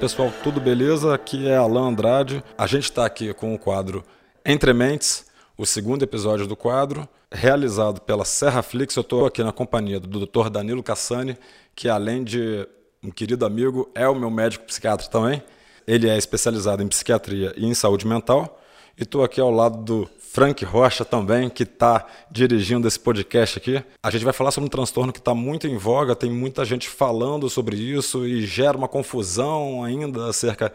[0.00, 1.12] Pessoal, tudo beleza?
[1.12, 2.42] Aqui é Alan Andrade.
[2.56, 4.04] A gente está aqui com o quadro
[4.46, 8.94] Entre Mentes, o segundo episódio do quadro, realizado pela Serra Flix.
[8.94, 10.50] Eu estou aqui na companhia do Dr.
[10.50, 11.36] Danilo Cassani,
[11.74, 12.64] que além de
[13.02, 15.42] um querido amigo, é o meu médico psiquiatra também.
[15.84, 18.62] Ele é especializado em psiquiatria e em saúde mental.
[18.98, 23.80] E estou aqui ao lado do Frank Rocha também, que está dirigindo esse podcast aqui.
[24.02, 26.88] A gente vai falar sobre um transtorno que está muito em voga, tem muita gente
[26.88, 30.72] falando sobre isso e gera uma confusão ainda acerca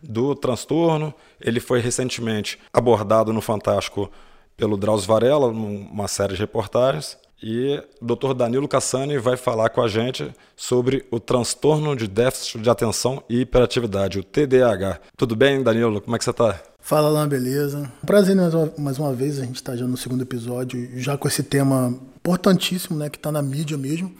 [0.00, 1.12] do transtorno.
[1.40, 4.08] Ele foi recentemente abordado no Fantástico
[4.56, 7.18] pelo Drauzio Varela, numa série de reportagens.
[7.42, 8.34] E o Dr.
[8.34, 13.40] Danilo Cassani vai falar com a gente sobre o transtorno de déficit de atenção e
[13.40, 15.00] hiperatividade, o TDAH.
[15.16, 16.00] Tudo bem, Danilo?
[16.00, 16.73] Como é que você está?
[16.86, 17.90] Fala lá, beleza?
[18.04, 21.26] Prazer mais uma, mais uma vez, a gente está já no segundo episódio, já com
[21.26, 24.14] esse tema importantíssimo, né, que está na mídia mesmo,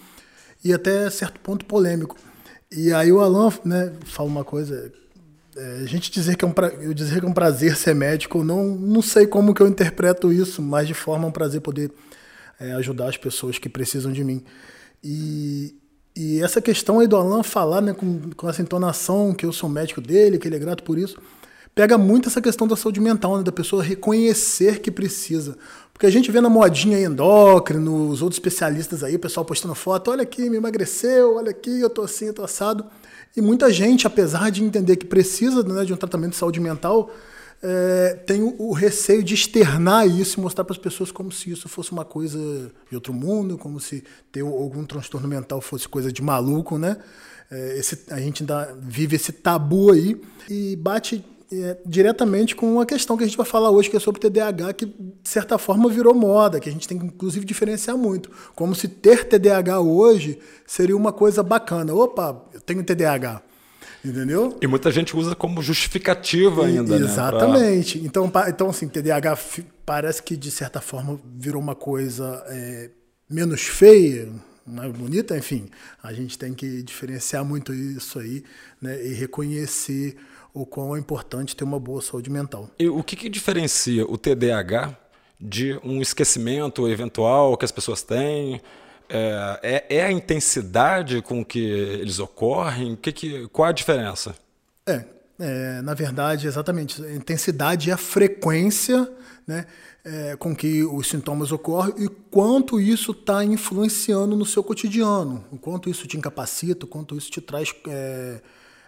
[0.65, 2.17] e até certo ponto polêmico.
[2.73, 4.91] E aí o Alan, né, fala uma coisa,
[5.55, 7.95] é, a gente dizer que é um pra, eu dizer que é um prazer ser
[7.95, 11.61] médico, não, não sei como que eu interpreto isso, mas de forma é um prazer
[11.61, 11.93] poder
[12.59, 14.43] é, ajudar as pessoas que precisam de mim.
[15.03, 15.75] E,
[16.17, 19.69] e essa questão aí do Alan falar né, com, com essa entonação que eu sou
[19.69, 21.21] médico dele, que ele é grato por isso,
[21.75, 25.57] pega muito essa questão da saúde mental, né, da pessoa reconhecer que precisa.
[25.93, 29.75] Porque a gente vê na modinha aí endócrino, os outros especialistas aí, o pessoal postando
[29.75, 32.85] foto, olha aqui, me emagreceu, olha aqui, eu tô assim, eu tô assado.
[33.37, 37.11] E muita gente, apesar de entender que precisa né, de um tratamento de saúde mental,
[37.63, 41.51] é, tem o, o, receio de externar isso e mostrar para as pessoas como se
[41.51, 42.39] isso fosse uma coisa
[42.91, 46.99] de outro mundo, como se ter algum transtorno mental fosse coisa de maluco, né?
[47.51, 52.87] É, esse, a gente ainda vive esse tabu aí e bate é, diretamente com uma
[52.87, 55.89] questão que a gente vai falar hoje, que é sobre TDAH, que de certa forma
[55.89, 58.31] virou moda, que a gente tem que inclusive diferenciar muito.
[58.55, 61.95] Como se ter TDAH hoje seria uma coisa bacana.
[61.95, 63.43] Opa, eu tenho TDAH.
[64.05, 64.59] Entendeu?
[64.61, 67.07] E muita gente usa como justificativa ainda, né?
[67.07, 67.99] Exatamente.
[67.99, 68.07] Pra...
[68.07, 69.39] Então, então, assim, TDAH
[69.87, 72.91] parece que de certa forma virou uma coisa é,
[73.31, 74.29] menos feia,
[74.67, 75.69] mais bonita, enfim.
[76.03, 78.45] A gente tem que diferenciar muito isso aí
[78.81, 80.17] né, e reconhecer
[80.55, 82.71] o quão é importante ter uma boa saúde mental.
[82.79, 84.97] E o que, que diferencia o TDAH
[85.41, 88.63] de um esquecimento eventual que as pessoas têm?
[89.09, 92.97] É, é, é, a intensidade com que eles ocorrem?
[92.97, 94.35] Que que, qual a diferença?
[94.87, 95.05] É,
[95.41, 97.05] é, na verdade, exatamente.
[97.05, 99.11] A intensidade e a frequência
[99.47, 99.67] né,
[100.05, 105.59] é, com que os sintomas ocorrem e quanto isso está influenciando no seu cotidiano, o
[105.59, 107.75] quanto isso te incapacita, o quanto isso te traz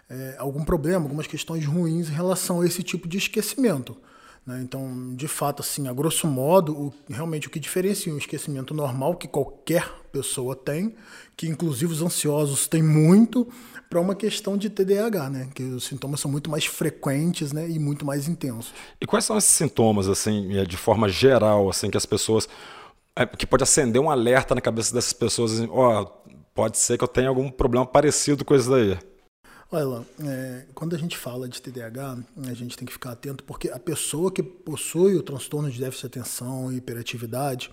[0.09, 3.97] é, algum problema, algumas questões ruins em relação a esse tipo de esquecimento.
[4.45, 4.61] Né?
[4.63, 9.15] Então, de fato, assim, a grosso modo, o, realmente o que diferencia um esquecimento normal,
[9.15, 10.95] que qualquer pessoa tem,
[11.35, 13.47] que inclusive os ansiosos têm muito,
[13.89, 15.49] para uma questão de TDAH, né?
[15.53, 17.69] que os sintomas são muito mais frequentes né?
[17.69, 18.73] e muito mais intensos.
[18.99, 22.47] E quais são esses sintomas, assim, é, de forma geral, assim, que as pessoas.
[23.15, 26.97] É, que pode acender um alerta na cabeça dessas pessoas, assim, ó, oh, pode ser
[26.97, 28.97] que eu tenha algum problema parecido com isso daí.
[29.69, 33.69] Olha, é, quando a gente fala de TDAH, a gente tem que ficar atento porque
[33.69, 37.69] a pessoa que possui o transtorno de déficit de atenção e hiperatividade,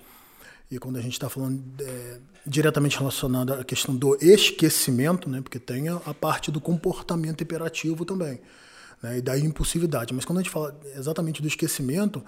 [0.69, 5.61] e quando a gente está falando é, diretamente relacionado à questão do esquecimento, né, porque
[5.61, 8.41] tem a, a parte do comportamento hiperativo também,
[9.01, 10.13] né, e da impulsividade.
[10.13, 12.25] Mas quando a gente fala exatamente do esquecimento,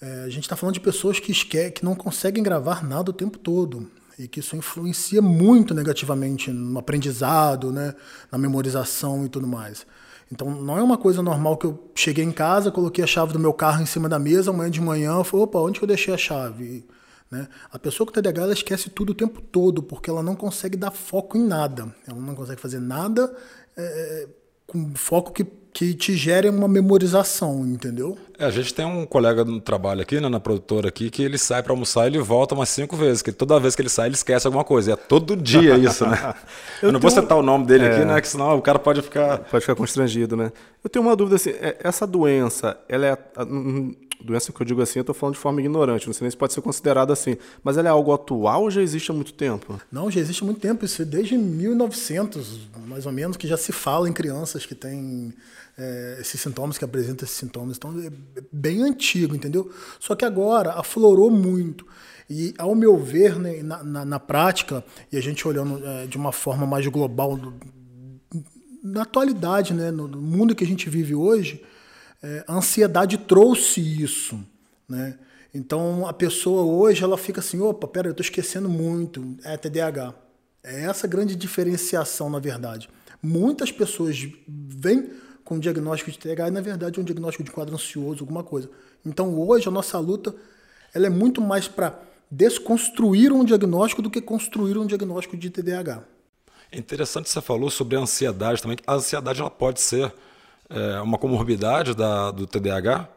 [0.00, 3.14] é, a gente está falando de pessoas que, esque que não conseguem gravar nada o
[3.14, 3.90] tempo todo
[4.20, 7.94] e que isso influencia muito negativamente no aprendizado, né,
[8.30, 9.86] na memorização e tudo mais.
[10.30, 13.38] Então não é uma coisa normal que eu cheguei em casa, coloquei a chave do
[13.38, 15.88] meu carro em cima da mesa, amanhã de manhã eu falei, opa, onde que eu
[15.88, 16.86] deixei a chave?
[17.30, 17.48] Né?
[17.72, 20.90] A pessoa com TDAH ela esquece tudo o tempo todo, porque ela não consegue dar
[20.90, 21.94] foco em nada.
[22.06, 23.34] Ela não consegue fazer nada
[23.76, 24.28] é,
[24.66, 28.18] com foco que que te gere uma memorização, entendeu?
[28.40, 31.36] É, a gente tem um colega no trabalho aqui, né, na produtora aqui, que ele
[31.36, 34.08] sai para almoçar e ele volta umas cinco vezes, que toda vez que ele sai
[34.08, 34.90] ele esquece alguma coisa.
[34.90, 36.34] E é todo dia isso, né?
[36.80, 37.94] eu, eu não vou citar o nome dele é...
[37.94, 39.40] aqui, né, que senão o cara pode ficar...
[39.40, 40.50] Pode ficar constrangido, né?
[40.82, 43.18] Eu tenho uma dúvida assim, é, essa doença, ela é
[44.24, 46.36] doença que eu digo assim, eu estou falando de forma ignorante, não sei nem se
[46.36, 49.78] pode ser considerada assim, mas ela é algo atual ou já existe há muito tempo?
[49.92, 53.56] Não, já existe há muito tempo, isso é desde 1900, mais ou menos, que já
[53.56, 55.34] se fala em crianças que têm
[55.80, 59.72] é, esses sintomas, que apresentam esses sintomas, então é bem antigo, entendeu?
[59.98, 61.86] Só que agora aflorou muito.
[62.28, 66.18] E, ao meu ver, né, na, na, na, prática, e a gente olhando é, de
[66.18, 67.38] uma forma mais global,
[68.82, 71.64] na atualidade, né, no mundo que a gente vive hoje,
[72.22, 74.38] é, a ansiedade trouxe isso,
[74.86, 75.18] né?
[75.52, 80.14] Então a pessoa hoje ela fica assim, opa, pera, eu estou esquecendo muito, é TDAH.
[80.62, 82.88] É essa grande diferenciação na verdade.
[83.20, 85.10] Muitas pessoas vêm
[85.50, 88.70] com diagnóstico de TDAH e, na verdade, um diagnóstico de quadro ansioso, alguma coisa.
[89.04, 90.32] Então, hoje, a nossa luta
[90.94, 91.98] ela é muito mais para
[92.30, 96.04] desconstruir um diagnóstico do que construir um diagnóstico de TDAH.
[96.70, 98.78] É interessante que você falou sobre a ansiedade também.
[98.86, 100.14] A ansiedade ela pode ser
[100.68, 103.08] é, uma comorbidade da, do TDAH?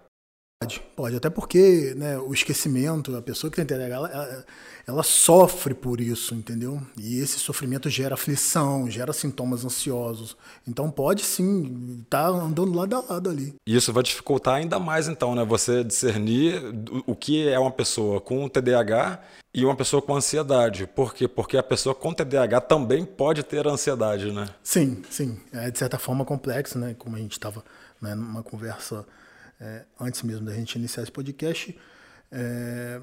[0.64, 4.46] Pode, pode, até porque né, o esquecimento, a pessoa que tem TDAH, ela,
[4.88, 6.82] ela, sofre por isso, entendeu?
[6.98, 10.38] E esse sofrimento gera aflição, gera sintomas ansiosos.
[10.66, 13.54] Então pode sim estar tá andando lado a lado ali.
[13.68, 15.44] E isso vai dificultar ainda mais, então, né?
[15.44, 16.62] Você discernir
[17.06, 19.20] o que é uma pessoa com TDAH
[19.54, 20.88] e uma pessoa com ansiedade.
[20.88, 21.28] Por quê?
[21.28, 24.48] Porque a pessoa com TDAH também pode ter ansiedade, né?
[24.64, 25.38] Sim, sim.
[25.52, 26.96] É de certa forma complexo, né?
[26.98, 27.64] Como a gente estava
[28.02, 29.06] né, numa conversa
[29.60, 31.78] é, antes mesmo da gente iniciar esse podcast,
[32.32, 33.02] é,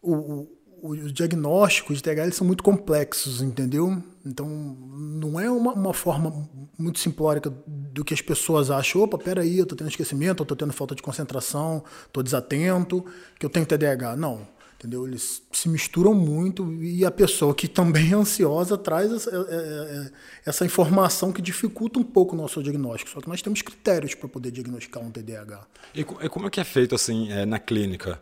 [0.00, 4.02] o, o, os diagnósticos de TH são muito complexos, entendeu?
[4.24, 6.48] Então, não é uma, uma forma
[6.78, 9.02] muito simplórica do que as pessoas acham.
[9.02, 13.04] Opa, peraí, eu estou tendo esquecimento, eu estou tendo falta de concentração, estou desatento,
[13.38, 14.16] que eu tenho TDAH.
[14.16, 15.06] Não entendeu?
[15.06, 19.36] Eles se misturam muito e a pessoa que também é ansiosa traz essa, é, é,
[19.36, 20.10] é,
[20.44, 23.10] essa informação que dificulta um pouco o nosso diagnóstico.
[23.10, 25.66] Só que nós temos critérios para poder diagnosticar um TDAH.
[25.94, 28.18] E, como é que é feito assim na clínica?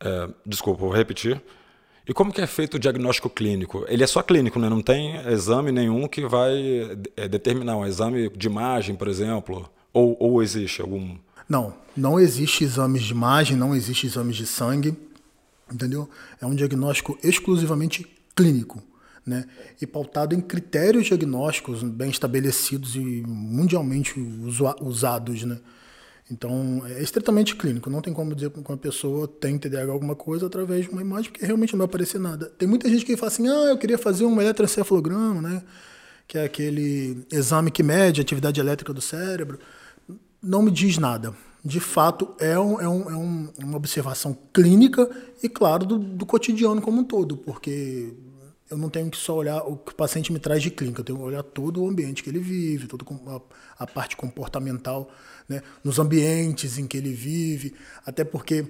[0.00, 1.40] É, desculpa, vou repetir.
[2.06, 3.86] E como que é feito o diagnóstico clínico?
[3.88, 4.68] Ele é só clínico, né?
[4.68, 6.54] Não tem exame nenhum que vai
[7.30, 11.16] determinar um exame de imagem, por exemplo, ou, ou existe algum?
[11.48, 14.94] Não, não existe exames de imagem, não existe exames de sangue
[15.74, 16.08] entendeu?
[16.40, 18.82] É um diagnóstico exclusivamente clínico,
[19.26, 19.44] né?
[19.80, 24.18] E pautado em critérios diagnósticos bem estabelecidos e mundialmente
[24.80, 25.58] usados, né?
[26.30, 27.90] Então, é estritamente clínico.
[27.90, 31.30] Não tem como dizer que uma pessoa tem TDAH alguma coisa através de uma imagem,
[31.30, 32.46] porque realmente não vai aparecer nada.
[32.56, 35.62] Tem muita gente que fala assim, ah, eu queria fazer um eletroencefalograma, né?
[36.26, 39.58] Que é aquele exame que mede a atividade elétrica do cérebro.
[40.42, 45.08] Não me diz nada de fato é, um, é, um, é um, uma observação clínica
[45.42, 48.12] e, claro, do, do, cotidiano como um todo, porque
[48.70, 51.04] eu não tenho que só olhar o que o paciente me traz de clínica, eu
[51.04, 55.10] tenho que olhar todo o ambiente que ele vive, toda a, a parte comportamental,
[55.48, 57.74] né, nos ambientes em que ele vive,
[58.04, 58.66] até porque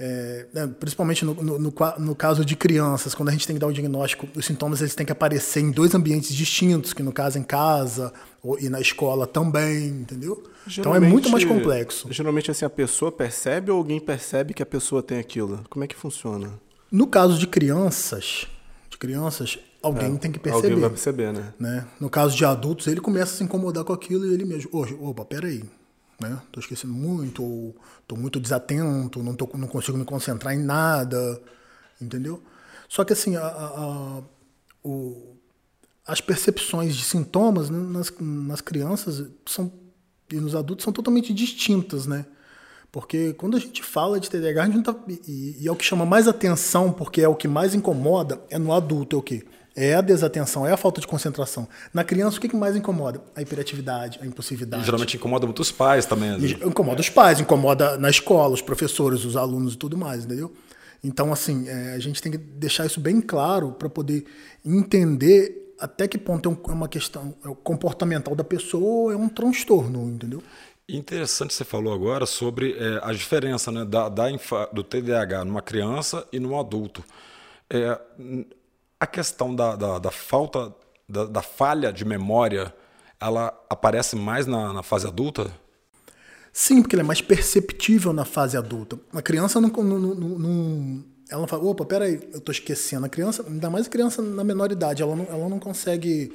[0.00, 3.60] é, né, principalmente no, no, no, no, caso de crianças, quando a gente tem que
[3.60, 7.12] dar o diagnóstico, os sintomas eles têm que aparecer em dois ambientes distintos, que no
[7.12, 10.40] caso em casa ou, e na escola também, entendeu?
[10.68, 12.06] então é muito mais complexo.
[12.12, 15.64] Geralmente assim a pessoa percebe ou alguém percebe que a pessoa tem aquilo?
[15.68, 16.52] Como é que funciona?
[16.92, 18.46] No caso de crianças,
[18.88, 20.68] de crianças, alguém é, tem que perceber.
[20.68, 21.52] Alguém vai perceber, né?
[21.58, 21.84] né?
[21.98, 25.24] No caso de adultos, ele começa a se incomodar com aquilo e ele mesmo, opa,
[25.24, 25.64] peraí,
[26.20, 26.40] né?
[26.50, 27.76] Tô esquecendo muito, ou
[28.06, 31.40] tô muito desatento, não, tô, não consigo me concentrar em nada,
[32.00, 32.42] entendeu?
[32.88, 34.22] Só que assim, a, a,
[34.82, 35.36] o,
[36.06, 39.72] as percepções de sintomas né, nas, nas crianças são,
[40.32, 42.26] e nos adultos são totalmente distintas, né?
[42.90, 45.84] Porque quando a gente fala de TDAH, a gente tá, e, e é o que
[45.84, 49.46] chama mais atenção, porque é o que mais incomoda, é no adulto, é o quê?
[49.80, 51.68] É a desatenção, é a falta de concentração.
[51.94, 53.22] Na criança, o que mais incomoda?
[53.36, 54.82] A hiperatividade, a impulsividade.
[54.82, 56.36] E geralmente incomoda muito os pais também.
[56.36, 56.48] Né?
[56.64, 60.52] Incomoda os pais, incomoda na escola, os professores, os alunos e tudo mais, entendeu?
[61.02, 64.26] Então, assim, é, a gente tem que deixar isso bem claro para poder
[64.66, 69.28] entender até que ponto é, é uma questão é comportamental da pessoa ou é um
[69.28, 70.42] transtorno, entendeu?
[70.88, 74.24] Interessante você falou agora sobre é, a diferença né, da, da
[74.72, 77.04] do TDAH numa criança e num adulto.
[77.70, 77.96] É,
[79.00, 80.74] a questão da, da, da falta,
[81.08, 82.74] da, da, falha de memória,
[83.20, 85.50] ela aparece mais na, na, fase adulta?
[86.52, 88.98] Sim, porque ela é mais perceptível na fase adulta.
[89.12, 93.06] A criança não, não, não, não ela fala, opa, peraí, eu estou esquecendo.
[93.06, 96.32] A criança, ainda mais a criança na menor idade, ela não, ela não consegue.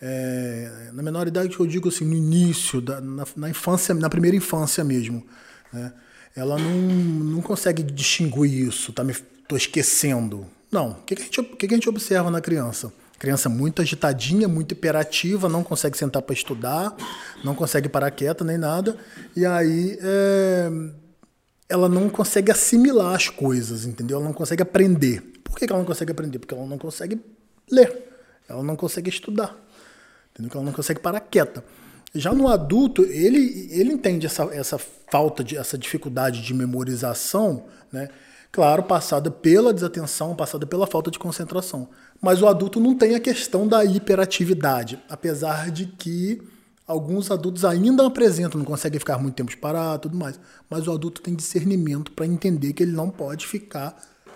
[0.00, 4.36] É, na menor idade eu digo assim, no início, da, na, na infância, na primeira
[4.36, 5.26] infância mesmo,
[5.72, 5.92] né?
[6.36, 9.12] ela não, não consegue distinguir isso, tá me
[9.48, 10.46] tô esquecendo.
[10.70, 10.90] Não.
[10.90, 12.92] O que, que, a, gente, que, que a gente observa na criança?
[13.18, 16.94] Criança muito agitadinha, muito hiperativa, não consegue sentar para estudar,
[17.42, 18.96] não consegue parar quieta nem nada.
[19.34, 20.70] E aí é,
[21.68, 24.18] ela não consegue assimilar as coisas, entendeu?
[24.18, 25.20] Ela não consegue aprender.
[25.42, 26.38] Por que ela não consegue aprender?
[26.38, 27.20] Porque ela não consegue
[27.70, 28.08] ler,
[28.48, 29.56] ela não consegue estudar,
[30.32, 30.52] entendeu?
[30.54, 31.64] Ela não consegue parar quieta.
[32.14, 38.08] Já no adulto, ele, ele entende essa, essa falta de essa dificuldade de memorização, né?
[38.50, 41.88] Claro, passada pela desatenção, passada pela falta de concentração.
[42.20, 46.42] Mas o adulto não tem a questão da hiperatividade, apesar de que
[46.86, 50.40] alguns adultos ainda apresentam, não conseguem ficar muito tempo parados tudo mais.
[50.68, 53.94] Mas o adulto tem discernimento para entender que ele não pode ficar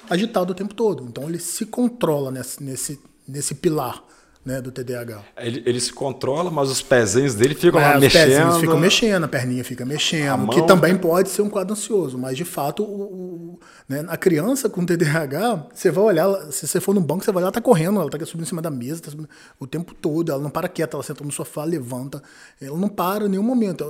[0.08, 1.04] agitado o tempo todo.
[1.04, 4.04] Então ele se controla nesse, nesse, nesse pilar
[4.44, 5.22] né, do TDAH.
[5.36, 8.22] Ele, ele, se controla, mas os pezinhos dele ficam é, lá os mexendo.
[8.22, 12.18] Os pezinhos ficam mexendo, a perninha fica mexendo, que também pode ser um quadro ansioso,
[12.18, 16.80] mas de fato, o, o, né, a criança com TDAH, você vai olhar, se você
[16.80, 18.70] for no banco, você vai olhar, ela tá correndo, ela tá subindo em cima da
[18.70, 19.28] mesa, tá subindo,
[19.60, 22.20] o tempo todo, ela não para quieta, ela senta no sofá, levanta,
[22.60, 23.84] ela não para em nenhum momento.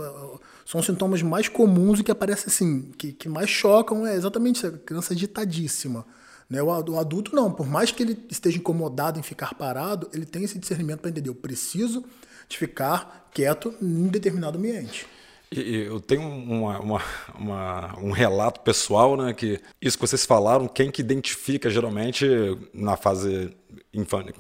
[0.67, 4.67] São sintomas mais comuns e que aparecem assim, que, que mais chocam, é exatamente isso,
[4.67, 6.05] a criança agitadíssima.
[6.53, 6.63] Né?
[6.63, 10.59] O adulto não, por mais que ele esteja incomodado em ficar parado, ele tem esse
[10.59, 12.05] discernimento para entender, eu preciso
[12.47, 15.07] de ficar quieto em determinado ambiente.
[15.51, 17.03] E eu tenho uma, uma,
[17.39, 22.27] uma, um relato pessoal, né, que isso que vocês falaram, quem que identifica geralmente
[22.75, 23.57] na fase
[23.95, 24.35] infante,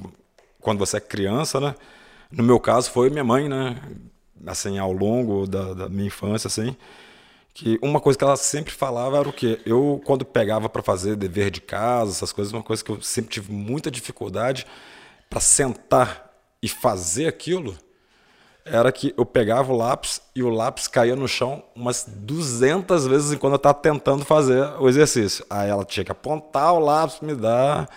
[0.61, 1.75] quando você é criança, né?
[2.31, 3.81] No meu caso foi minha mãe, né?
[4.47, 6.77] Assim, ao longo da, da minha infância, assim,
[7.55, 9.61] que uma coisa que ela sempre falava era o quê?
[9.67, 13.31] Eu, quando pegava para fazer dever de casa, essas coisas, uma coisa que eu sempre
[13.31, 14.67] tive muita dificuldade
[15.29, 16.33] para sentar
[16.63, 17.77] e fazer aquilo,
[18.65, 23.33] era que eu pegava o lápis e o lápis caía no chão umas 200 vezes
[23.33, 25.45] enquanto eu estava tentando fazer o exercício.
[25.51, 27.89] Aí ela tinha que apontar o lápis, me dar.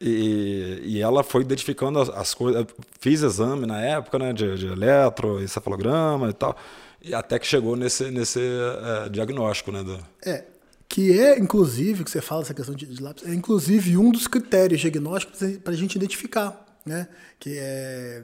[0.00, 2.66] E, e ela foi identificando as, as coisas.
[3.00, 5.40] Fiz exame na época, né, de, de eletro,
[6.28, 6.56] e tal.
[7.02, 9.82] E até que chegou nesse, nesse é, diagnóstico, né?
[9.82, 9.98] Do...
[10.24, 10.44] É,
[10.88, 14.26] que é, inclusive, que você fala essa questão de, de lápis, é inclusive um dos
[14.26, 17.08] critérios diagnósticos para a gente identificar, né?
[17.38, 18.22] Que é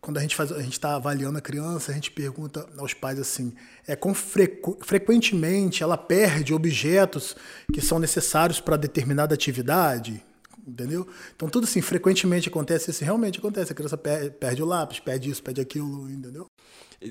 [0.00, 3.18] quando a gente faz, a gente está avaliando a criança, a gente pergunta aos pais
[3.18, 3.52] assim,
[3.86, 7.36] é com frequ, frequentemente ela perde objetos
[7.72, 10.24] que são necessários para determinada atividade,
[10.66, 11.06] entendeu?
[11.34, 15.30] Então tudo assim, frequentemente acontece isso, realmente acontece, a criança perde, perde o lápis, perde
[15.30, 16.46] isso, perde aquilo, entendeu?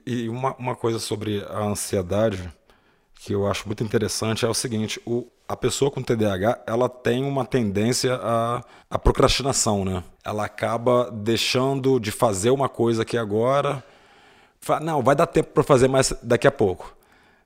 [0.06, 2.51] E uma, uma coisa sobre a ansiedade
[3.15, 7.24] que eu acho muito interessante é o seguinte: o, a pessoa com TDAH ela tem
[7.24, 10.03] uma tendência à, procrastinação, né?
[10.24, 13.84] Ela acaba deixando de fazer uma coisa aqui agora.
[14.60, 16.97] Fala, não, vai dar tempo para fazer mais daqui a pouco.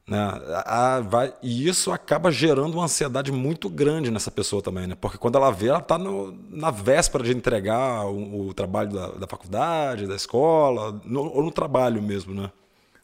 [0.07, 0.17] Né?
[0.65, 4.95] A, vai, e isso acaba gerando uma ansiedade muito grande nessa pessoa também, né?
[4.99, 9.27] Porque quando ela vê, ela está na véspera de entregar o, o trabalho da, da,
[9.27, 12.51] faculdade, da escola, no, ou no trabalho mesmo, né?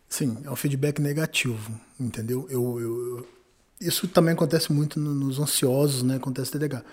[0.10, 2.48] Sim, é um feedback negativo, entendeu?
[2.50, 3.27] Eu, eu, eu
[3.80, 6.16] isso também acontece muito nos ansiosos, né?
[6.16, 6.84] Acontece TDAH.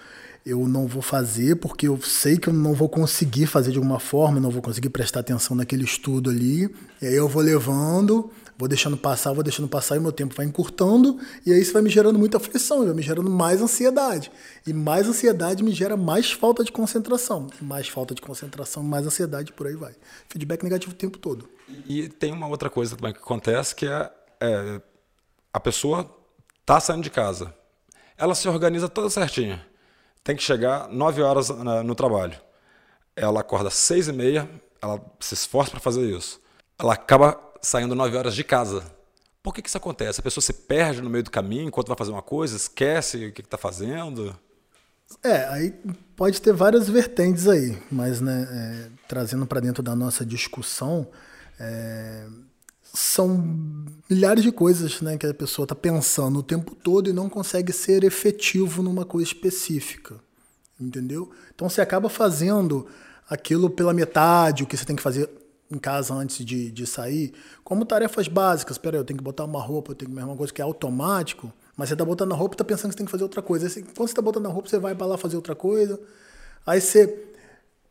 [0.45, 3.99] Eu não vou fazer porque eu sei que eu não vou conseguir fazer de alguma
[3.99, 6.69] forma, não vou conseguir prestar atenção naquele estudo ali.
[7.01, 10.47] E aí eu vou levando vou deixando passar, vou deixando passar e meu tempo vai
[10.47, 14.31] encurtando, e aí isso vai me gerando muita aflição, vai me gerando mais ansiedade.
[14.67, 17.49] E mais ansiedade me gera mais falta de concentração.
[17.61, 19.95] Mais falta de concentração, mais ansiedade, por aí vai.
[20.29, 21.49] Feedback negativo o tempo todo.
[21.87, 24.81] E tem uma outra coisa também que acontece, que é, é
[25.53, 26.11] a pessoa
[26.65, 27.55] tá saindo de casa.
[28.17, 29.65] Ela se organiza toda certinha.
[30.23, 31.49] Tem que chegar 9 horas
[31.85, 32.39] no trabalho.
[33.17, 36.41] Ela acorda 6 e meia, ela se esforça para fazer isso.
[36.79, 38.85] Ela acaba saindo 9 horas de casa.
[39.42, 40.21] Por que, que isso acontece?
[40.21, 43.33] A pessoa se perde no meio do caminho enquanto vai fazer uma coisa, esquece o
[43.33, 44.35] que está fazendo?
[45.23, 45.75] É, aí
[46.16, 51.06] pode ter várias vertentes aí, mas né, é, trazendo para dentro da nossa discussão,
[51.59, 52.26] é,
[52.83, 53.44] são
[54.09, 57.73] milhares de coisas né, que a pessoa está pensando o tempo todo e não consegue
[57.73, 60.16] ser efetivo numa coisa específica,
[60.80, 61.30] entendeu?
[61.54, 62.87] Então você acaba fazendo
[63.28, 65.28] aquilo pela metade, o que você tem que fazer
[65.71, 68.76] em casa antes de, de sair, como tarefas básicas.
[68.76, 71.52] Espera eu tenho que botar uma roupa, eu tenho que uma coisa que é automático,
[71.76, 73.42] mas você está botando a roupa e está pensando que você tem que fazer outra
[73.42, 73.66] coisa.
[73.66, 75.99] Aí, quando você está botando a roupa, você vai para lá fazer outra coisa.
[76.66, 77.33] Aí você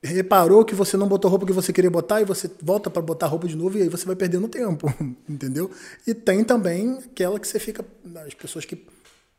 [0.03, 3.01] reparou que você não botou a roupa que você queria botar e você volta para
[3.01, 4.93] botar a roupa de novo e aí você vai perdendo tempo,
[5.27, 5.71] entendeu?
[6.05, 7.85] E tem também aquela que você fica,
[8.25, 8.85] as pessoas que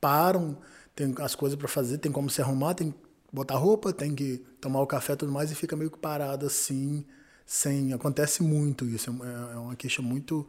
[0.00, 0.56] param,
[0.96, 2.96] tem as coisas para fazer, tem como se arrumar, tem que
[3.30, 7.04] botar roupa, tem que tomar o café tudo mais e fica meio que parado assim,
[7.44, 7.92] sem.
[7.92, 10.46] Acontece muito isso, é, é uma queixa muito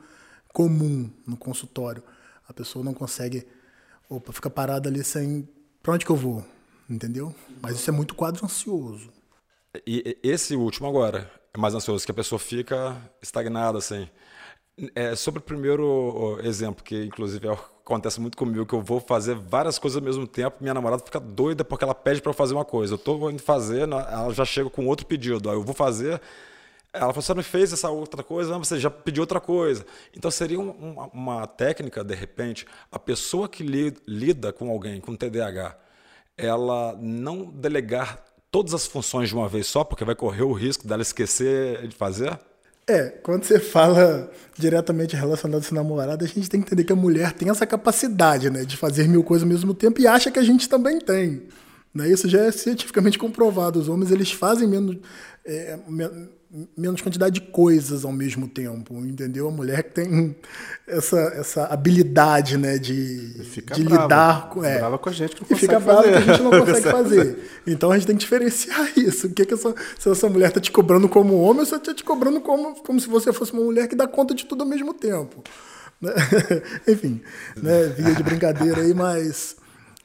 [0.53, 2.03] comum no consultório.
[2.47, 3.45] A pessoa não consegue.
[4.09, 5.47] Opa, fica parada ali sem.
[5.81, 6.43] Pra onde que eu vou?
[6.89, 7.33] Entendeu?
[7.61, 9.11] Mas isso é muito quadro ansioso.
[9.85, 14.07] E esse último agora é mais ansioso, que a pessoa fica estagnada, assim.
[14.93, 19.35] É, sobre o primeiro exemplo, que inclusive é acontece muito comigo, que eu vou fazer
[19.35, 22.55] várias coisas ao mesmo tempo, minha namorada fica doida porque ela pede para eu fazer
[22.55, 22.95] uma coisa.
[22.95, 25.49] Eu tô indo fazer, ela já chega com outro pedido.
[25.49, 26.19] Aí eu vou fazer,
[26.95, 29.85] ela falou, você não fez essa outra coisa, você já pediu outra coisa.
[30.15, 35.01] Então seria um, uma, uma técnica, de repente, a pessoa que li, lida com alguém
[35.01, 35.77] com TDAH,
[36.37, 40.87] ela não delegar todas as funções de uma vez só, porque vai correr o risco
[40.87, 42.39] dela esquecer de fazer?
[42.87, 46.93] É, quando você fala diretamente relacionado a esse namorado, a gente tem que entender que
[46.93, 50.29] a mulher tem essa capacidade, né, de fazer mil coisas ao mesmo tempo e acha
[50.29, 51.47] que a gente também tem.
[51.93, 52.09] Né?
[52.09, 53.79] Isso já é cientificamente comprovado.
[53.79, 54.97] Os homens eles fazem menos,
[55.45, 56.29] é, menos
[57.03, 59.47] quantidade de coisas ao mesmo tempo, entendeu?
[59.47, 60.35] A mulher que tem
[60.88, 65.57] essa, essa habilidade, né, de, de lidar com, é, brava com a gente que não
[65.57, 67.38] e fica brava que a gente não consegue fazer.
[67.67, 69.27] Então a gente tem que diferenciar isso.
[69.27, 71.93] O que que essa, se essa mulher está te cobrando como homem, ou se está
[71.93, 74.69] te cobrando como, como se você fosse uma mulher que dá conta de tudo ao
[74.69, 75.43] mesmo tempo.
[76.01, 76.13] Né?
[76.88, 77.21] Enfim,
[77.55, 79.57] né, via de brincadeira aí, mas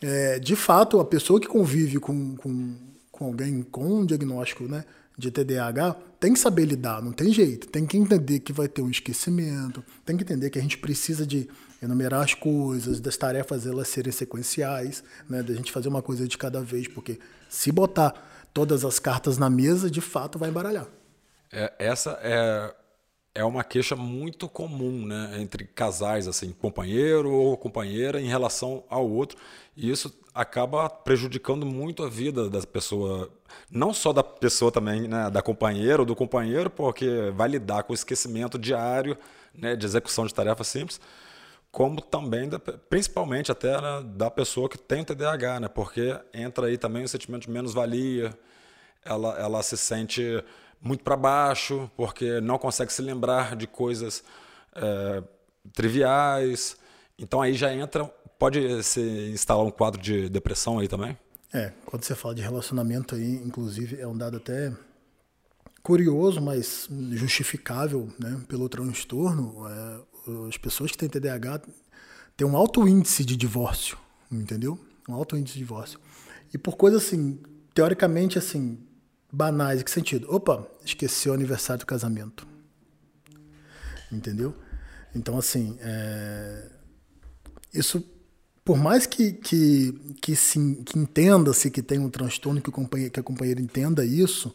[0.02, 2.74] é, de fato a pessoa que convive com, com,
[3.10, 4.84] com alguém com um diagnóstico, né?
[5.20, 7.66] de TDAH tem que saber lidar, não tem jeito.
[7.66, 11.26] Tem que entender que vai ter um esquecimento, tem que entender que a gente precisa
[11.26, 11.48] de
[11.82, 16.36] enumerar as coisas, das tarefas elas serem sequenciais, né, da gente fazer uma coisa de
[16.36, 18.12] cada vez, porque se botar
[18.52, 20.86] todas as cartas na mesa, de fato vai embaralhar.
[21.50, 22.74] É, essa é,
[23.34, 29.08] é uma queixa muito comum né, entre casais, assim, companheiro ou companheira em relação ao
[29.08, 29.38] outro.
[29.76, 33.30] E isso acaba prejudicando muito a vida da pessoa,
[33.70, 37.92] não só da pessoa também, né, da companheira ou do companheiro, porque vai lidar com
[37.92, 39.16] o esquecimento diário
[39.54, 41.00] né, de execução de tarefas simples,
[41.70, 46.66] como também, da, principalmente até né, da pessoa que tem o TDAH, né, porque entra
[46.66, 48.36] aí também o sentimento de menos-valia,
[49.04, 50.42] ela, ela se sente
[50.80, 54.22] muito para baixo, porque não consegue se lembrar de coisas
[54.74, 55.22] é,
[55.72, 56.76] triviais.
[57.18, 58.10] Então aí já entra
[58.40, 59.02] Pode se
[59.34, 61.14] instalar um quadro de depressão aí também?
[61.52, 64.72] É, quando você fala de relacionamento aí, inclusive, é um dado até
[65.82, 69.68] curioso, mas justificável né, pelo transtorno.
[69.68, 70.00] É,
[70.48, 71.60] as pessoas que têm TDAH
[72.34, 73.98] têm um alto índice de divórcio,
[74.32, 74.80] entendeu?
[75.06, 76.00] Um alto índice de divórcio.
[76.54, 77.42] E por coisas assim,
[77.74, 78.78] teoricamente assim,
[79.32, 80.26] banais, em que sentido?
[80.34, 82.46] Opa, esqueci o aniversário do casamento.
[84.10, 84.54] Entendeu?
[85.14, 86.68] Então, assim, é...
[87.72, 88.04] isso
[88.64, 93.12] por mais que, que, que, se, que entenda-se que tem um transtorno, que, o companheiro,
[93.12, 94.54] que a companheira entenda isso,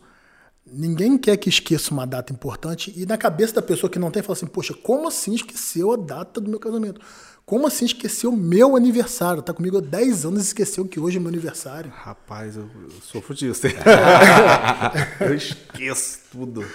[0.65, 4.23] ninguém quer que esqueça uma data importante e na cabeça da pessoa que não tem,
[4.23, 7.01] fala assim, poxa, como assim esqueceu a data do meu casamento?
[7.45, 9.43] Como assim esqueceu o meu aniversário?
[9.43, 11.91] Tá comigo há 10 anos e esqueceu que hoje é meu aniversário.
[11.95, 13.67] Rapaz, eu, eu sofro disso.
[15.21, 16.65] eu esqueço tudo.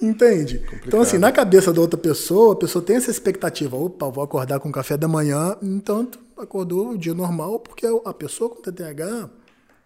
[0.00, 0.58] Entende?
[0.58, 0.86] Complicado.
[0.86, 3.76] Então, assim, na cabeça da outra pessoa, a pessoa tem essa expectativa.
[3.76, 8.48] Opa, vou acordar com café da manhã, entanto, acordou o dia normal, porque a pessoa
[8.48, 9.28] com TDAH,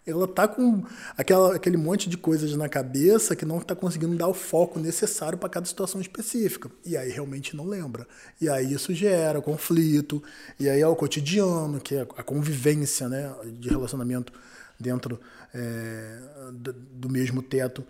[0.07, 0.83] ela tá com
[1.17, 5.37] aquela, aquele monte de coisas na cabeça que não está conseguindo dar o foco necessário
[5.37, 6.71] para cada situação específica.
[6.85, 8.07] E aí realmente não lembra.
[8.39, 10.23] E aí isso gera conflito,
[10.59, 14.31] e aí é o cotidiano, que é a convivência né, de relacionamento
[14.79, 15.19] dentro
[15.53, 16.19] é,
[16.51, 17.83] do, mesmo teto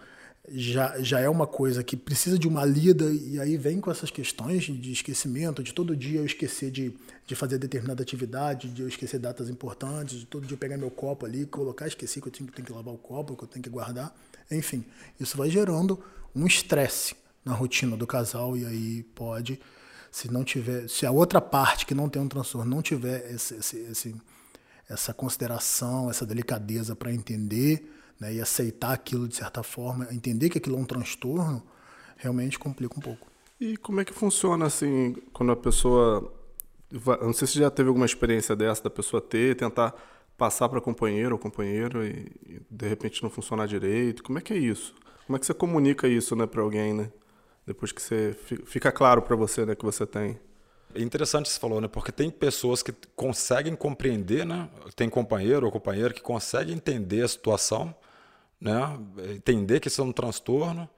[0.50, 4.10] já, já é uma coisa que precisa de uma lida, e aí vem com essas
[4.10, 6.94] questões de esquecimento, de todo dia eu esquecer de,
[7.28, 11.26] de fazer determinada atividade, de eu esquecer datas importantes, de todo dia pegar meu copo
[11.26, 13.70] ali, colocar, esqueci que eu tenho, tenho que lavar o copo, que eu tenho que
[13.70, 14.16] guardar.
[14.50, 14.86] Enfim,
[15.20, 16.02] isso vai gerando
[16.34, 19.60] um estresse na rotina do casal, e aí pode,
[20.10, 23.56] se não tiver, se a outra parte que não tem um transtorno não tiver esse,
[23.56, 24.16] esse, esse
[24.90, 30.58] essa consideração, essa delicadeza para entender né, e aceitar aquilo de certa forma, entender que
[30.58, 31.62] aquilo é um transtorno,
[32.16, 33.28] realmente complica um pouco.
[33.60, 36.34] E como é que funciona assim, quando a pessoa.
[36.92, 39.94] Não sei se já teve alguma experiência dessa, da pessoa ter, tentar
[40.38, 44.24] passar para companheiro ou companheiro e, e, de repente não funcionar direito.
[44.24, 44.94] Como é que é isso?
[45.26, 47.12] Como é que você comunica isso né, para alguém, né?
[47.66, 50.40] Depois que você fica claro para você né, que você tem.
[50.96, 51.90] É interessante você falou, né?
[51.90, 54.70] Porque tem pessoas que conseguem compreender, né?
[54.96, 57.94] Tem companheiro ou companheira que consegue entender a situação,
[58.60, 58.98] né?
[59.36, 60.90] entender que isso é um transtorno,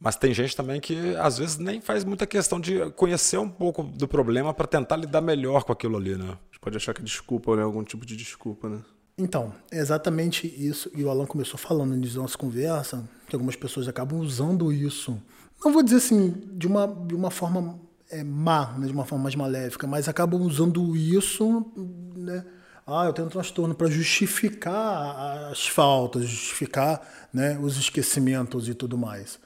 [0.00, 3.82] mas tem gente também que às vezes nem faz muita questão de conhecer um pouco
[3.82, 6.24] do problema para tentar lidar melhor com aquilo ali, né?
[6.24, 7.62] A gente pode achar que é desculpa, né?
[7.62, 8.80] Algum tipo de desculpa, né?
[9.16, 10.90] Então, é exatamente isso.
[10.94, 15.20] E o Alan começou falando na nossa conversa que algumas pessoas acabam usando isso.
[15.64, 18.86] Não vou dizer assim de uma, de uma forma é, má, né?
[18.86, 21.66] de uma forma mais maléfica, mas acabam usando isso,
[22.14, 22.44] né?
[22.86, 28.96] ah, eu tenho um transtorno para justificar as faltas, justificar né, os esquecimentos e tudo
[28.96, 29.38] mais.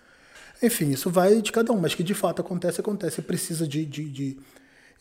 [0.63, 3.21] Enfim, isso vai de cada um, mas que de fato acontece, acontece.
[3.21, 4.39] E precisa de, de, de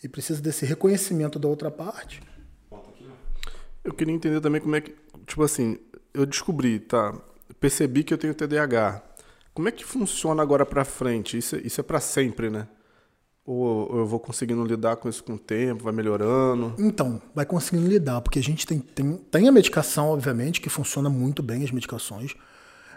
[0.03, 2.21] e precisa desse reconhecimento da outra parte.
[3.83, 4.95] Eu queria entender também como é que,
[5.25, 5.77] tipo assim,
[6.13, 7.15] eu descobri, tá?
[7.59, 9.03] Percebi que eu tenho TDAH.
[9.53, 11.37] Como é que funciona agora para frente?
[11.37, 12.67] Isso, isso é para sempre, né?
[13.45, 16.75] Ou eu vou conseguindo lidar com isso com o tempo, vai melhorando?
[16.77, 21.09] Então, vai conseguindo lidar, porque a gente tem, tem, tem a medicação, obviamente, que funciona
[21.09, 22.35] muito bem, as medicações,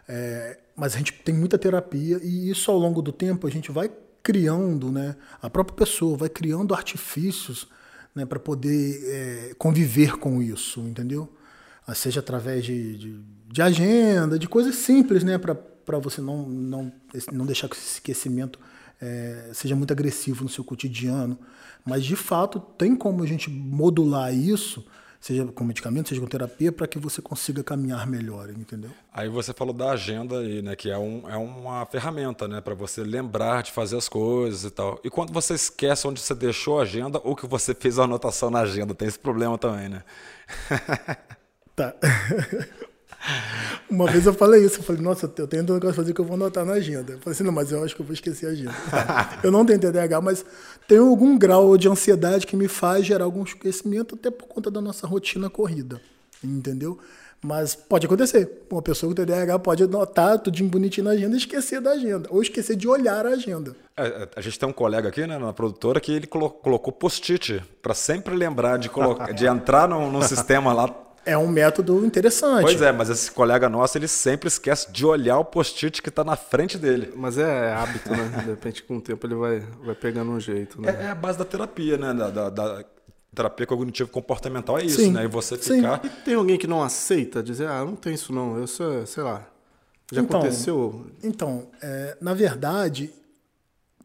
[0.09, 3.71] é, mas a gente tem muita terapia e isso ao longo do tempo a gente
[3.71, 3.91] vai
[4.23, 5.17] criando, né?
[5.41, 7.69] A própria pessoa vai criando artifícios
[8.15, 11.31] né, para poder é, conviver com isso, entendeu?
[11.95, 16.93] seja através de, de, de agenda, de coisas simples, né, para você não, não,
[17.31, 18.59] não deixar que esse esquecimento
[18.99, 21.39] é, seja muito agressivo no seu cotidiano.
[21.85, 24.87] Mas, de fato, tem como a gente modular isso
[25.25, 28.91] seja com medicamento, seja com terapia, para que você consiga caminhar melhor, entendeu?
[29.11, 32.75] Aí você falou da agenda aí, né, que é, um, é uma ferramenta, né, para
[32.75, 35.01] você lembrar de fazer as coisas e tal.
[35.03, 38.51] E quando você esquece onde você deixou a agenda ou que você fez a anotação
[38.51, 40.05] na agenda, tem esse problema também, né?
[41.75, 41.95] tá.
[43.89, 46.25] Uma vez eu falei isso, eu falei, nossa, eu tenho um negócio fazer que eu
[46.25, 47.13] vou anotar na agenda.
[47.13, 48.75] Eu falei assim, não, mas eu acho que eu vou esquecer a agenda.
[49.43, 50.45] eu não tenho TDAH, mas
[50.87, 54.81] tenho algum grau de ansiedade que me faz gerar algum esquecimento, até por conta da
[54.81, 56.01] nossa rotina corrida,
[56.43, 56.99] entendeu?
[57.43, 58.65] Mas pode acontecer.
[58.71, 62.27] Uma pessoa com TDAH pode anotar tudinho bonitinho na agenda e esquecer da agenda.
[62.31, 63.77] Ou esquecer de olhar a agenda.
[63.97, 67.63] É, é a gente tem um colega aqui, né, na produtora, que ele colocou post-it
[67.83, 68.91] para sempre lembrar de,
[69.35, 72.63] de entrar no sistema lá é um método interessante.
[72.63, 76.25] Pois é, mas esse colega nosso, ele sempre esquece de olhar o post-it que está
[76.25, 77.13] na frente dele.
[77.17, 78.41] Mas é hábito, né?
[78.41, 80.81] De repente, com o tempo, ele vai, vai pegando um jeito.
[80.81, 80.97] Né?
[81.01, 82.13] É, é a base da terapia, né?
[82.13, 82.85] Da, da, da
[83.35, 85.13] terapia cognitivo comportamental é isso, Sim.
[85.13, 85.25] né?
[85.25, 86.01] E você ficar.
[86.01, 86.07] Sim.
[86.09, 89.23] E tem alguém que não aceita dizer, ah, não tem isso não, eu sou, sei
[89.23, 89.47] lá.
[90.13, 91.07] Já então, aconteceu?
[91.23, 93.11] Então, é, na verdade,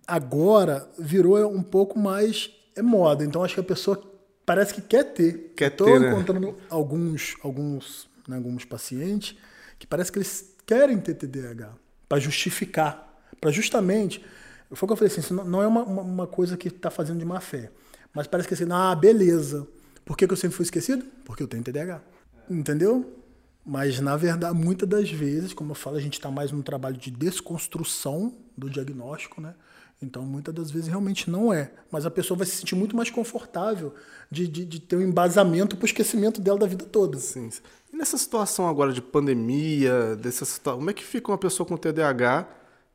[0.07, 3.23] agora virou um pouco mais é moda.
[3.23, 4.01] Então acho que a pessoa
[4.49, 5.53] parece que quer ter.
[5.55, 6.09] Quer Estou ter, né?
[6.09, 6.53] encontrando né?
[6.71, 9.37] alguns, alguns, né, alguns pacientes
[9.77, 11.71] que parece que eles querem ter TDAH
[12.07, 14.25] para justificar, para justamente.
[14.71, 17.19] Foi o que eu falei assim, isso não é uma, uma coisa que está fazendo
[17.19, 17.69] de má fé.
[18.11, 19.67] Mas parece que assim, ah, beleza.
[20.03, 21.05] Por que, que eu sempre fui esquecido?
[21.23, 22.01] Porque eu tenho TDAH.
[22.49, 23.21] Entendeu?
[23.63, 26.97] Mas, na verdade, muitas das vezes, como eu falo, a gente está mais num trabalho
[26.97, 29.53] de desconstrução do diagnóstico, né?
[30.01, 31.71] Então, muitas das vezes realmente não é.
[31.91, 33.93] Mas a pessoa vai se sentir muito mais confortável
[34.31, 37.17] de, de, de ter um embasamento para o esquecimento dela da vida toda.
[37.17, 37.49] Sim.
[37.91, 41.75] E nessa situação agora de pandemia, dessa situação, como é que fica uma pessoa com
[41.75, 42.47] TDAH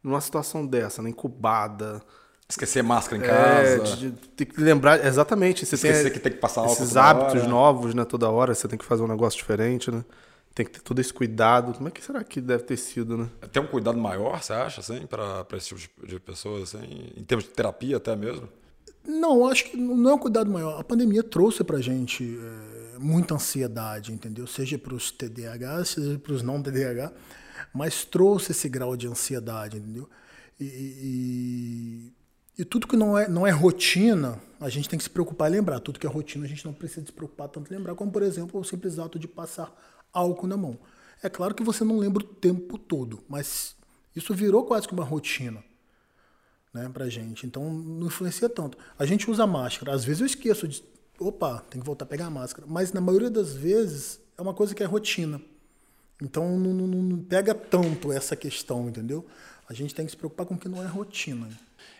[0.02, 1.10] numa situação dessa, né?
[1.10, 2.02] incubada?
[2.48, 3.68] Esquecer máscara em casa.
[3.68, 5.64] É, de, de, ter que lembrar, exatamente.
[5.64, 7.48] Você Esquecer tem, que tem que passar álcool Esses hábitos hora.
[7.48, 8.04] novos, né?
[8.04, 10.04] Toda hora você tem que fazer um negócio diferente, né?
[10.54, 11.74] Tem que ter todo esse cuidado.
[11.74, 13.28] Como é que será que deve ter sido, né?
[13.52, 17.44] Tem um cuidado maior, você acha, assim, para esse tipo de pessoas, assim, em termos
[17.44, 18.48] de terapia até mesmo?
[19.06, 20.80] Não, acho que não é um cuidado maior.
[20.80, 22.38] A pandemia trouxe para gente
[22.94, 24.46] é, muita ansiedade, entendeu?
[24.46, 27.12] Seja para os TDAH, seja para os não TDAH,
[27.72, 30.08] mas trouxe esse grau de ansiedade, entendeu?
[30.58, 32.12] E, e,
[32.62, 35.54] e, tudo que não é, não é rotina, a gente tem que se preocupar e
[35.54, 35.80] lembrar.
[35.80, 38.22] Tudo que é rotina, a gente não precisa se preocupar tanto em lembrar, como, por
[38.22, 39.74] exemplo, o simples ato de passar
[40.14, 40.78] álcool na mão.
[41.22, 43.74] É claro que você não lembra o tempo todo, mas
[44.14, 45.62] isso virou quase que uma rotina
[46.74, 47.46] né, pra gente.
[47.46, 48.76] Então não influencia tanto.
[48.98, 49.92] A gente usa máscara.
[49.94, 50.82] Às vezes eu esqueço de.
[51.18, 52.66] Opa, tem que voltar a pegar a máscara.
[52.68, 55.40] Mas na maioria das vezes é uma coisa que é rotina.
[56.20, 59.24] Então não, não, não pega tanto essa questão, entendeu?
[59.68, 61.48] A gente tem que se preocupar com o que não é rotina.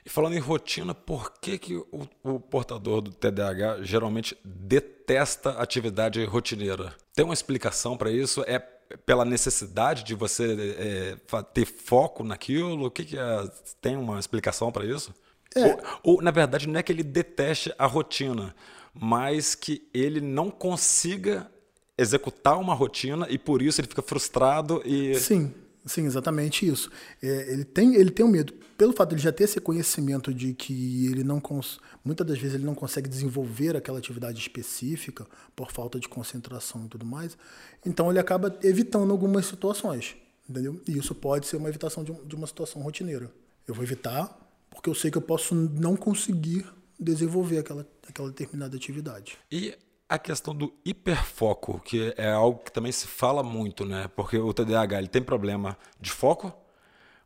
[0.04, 6.22] E falando em rotina, por que, que o, o, portador do TDAH geralmente detesta atividade
[6.24, 6.94] rotineira?
[7.14, 8.42] Tem uma explicação para isso?
[8.46, 8.58] É
[9.06, 12.86] pela necessidade de você é, ter foco naquilo?
[12.86, 13.50] O que, que é?
[13.80, 15.14] Tem uma explicação para isso?
[15.54, 15.64] É.
[15.64, 18.54] Ou, ou, na verdade, não é que ele deteste a rotina,
[18.92, 21.50] mas que ele não consiga
[21.96, 25.14] executar uma rotina e por isso ele fica frustrado e.
[25.14, 25.54] Sim.
[25.86, 26.90] Sim, exatamente isso.
[27.22, 28.54] É, ele, tem, ele tem um medo.
[28.76, 31.78] Pelo fato de ele já ter esse conhecimento de que ele não cons...
[32.02, 36.88] muitas das vezes ele não consegue desenvolver aquela atividade específica por falta de concentração e
[36.88, 37.36] tudo mais,
[37.84, 40.16] então ele acaba evitando algumas situações,
[40.48, 40.80] entendeu?
[40.88, 43.30] E isso pode ser uma evitação de, de uma situação rotineira.
[43.68, 46.66] Eu vou evitar porque eu sei que eu posso não conseguir
[46.98, 49.38] desenvolver aquela, aquela determinada atividade.
[49.50, 49.74] E
[50.14, 54.08] a questão do hiperfoco, que é algo que também se fala muito, né?
[54.16, 56.52] Porque o TDAH ele tem problema de foco,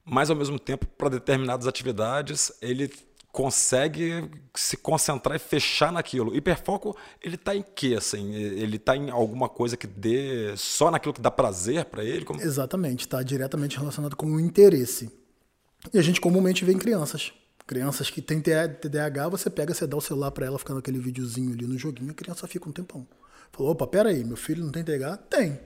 [0.05, 2.91] mas ao mesmo tempo, para determinadas atividades, ele
[3.31, 6.35] consegue se concentrar e fechar naquilo.
[6.35, 7.95] Hiperfoco, ele está em quê?
[7.97, 8.35] Assim?
[8.35, 12.25] Ele está em alguma coisa que dê só naquilo que dá prazer para ele?
[12.25, 12.41] Como...
[12.41, 15.13] Exatamente, está diretamente relacionado com o interesse.
[15.93, 17.33] E a gente comumente vê em crianças.
[17.69, 21.53] Crianças que têm TDAH, você pega, você dá o celular para ela, ficando aquele videozinho
[21.53, 23.07] ali no joguinho, a criança fica um tempão.
[23.53, 25.19] Falou, opa, peraí, meu filho não tem TDAH?
[25.29, 25.61] Tem.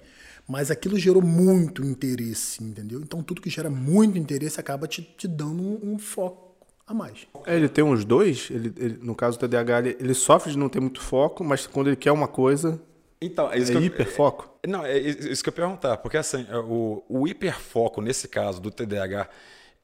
[0.49, 3.01] Mas aquilo gerou muito interesse, entendeu?
[3.01, 7.29] Então tudo que gera muito interesse acaba te, te dando um, um foco a mais.
[7.47, 10.59] É, ele tem uns dois, ele, ele, no caso do TDAH, ele, ele, sofre de
[10.59, 12.83] não ter muito foco, mas quando ele quer uma coisa,
[13.21, 14.51] então, é, isso é que hiperfoco?
[14.65, 18.27] Eu, não, é isso que eu ia perguntar, porque assim, é, o, o hiperfoco nesse
[18.27, 19.29] caso do TDAH,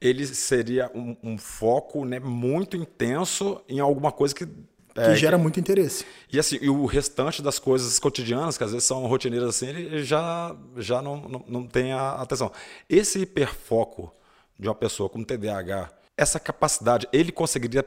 [0.01, 4.47] ele seria um, um foco né, muito intenso em alguma coisa que
[4.93, 6.05] que gera muito interesse.
[6.31, 10.03] E assim, e o restante das coisas cotidianas, que às vezes são rotineiras assim, ele
[10.03, 12.51] já, já não, não, não tem a atenção.
[12.89, 14.13] Esse hiperfoco
[14.57, 17.85] de uma pessoa com TDAH, essa capacidade, ele conseguiria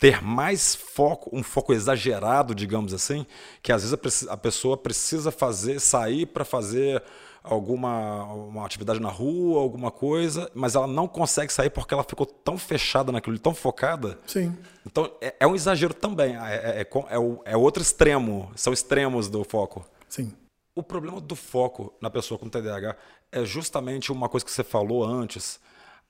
[0.00, 3.26] ter mais foco, um foco exagerado, digamos assim,
[3.62, 7.02] que às vezes a pessoa precisa fazer, sair para fazer
[7.44, 12.24] alguma uma atividade na rua, alguma coisa, mas ela não consegue sair porque ela ficou
[12.24, 14.18] tão fechada naquilo, tão focada.
[14.26, 14.56] Sim.
[14.86, 19.28] Então é, é um exagero também, é, é, é, é, é outro extremo, são extremos
[19.28, 19.86] do foco.
[20.08, 20.32] Sim.
[20.74, 22.96] O problema do foco na pessoa com TDAH
[23.30, 25.60] é justamente uma coisa que você falou antes,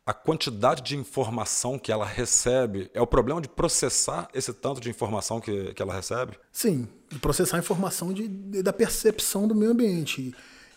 [0.06, 4.88] a quantidade de informação que ela recebe é o problema de processar esse tanto de
[4.90, 6.38] informação que, que ela recebe?
[6.52, 10.34] Sim, de processar a informação de, de, da percepção do meio ambiente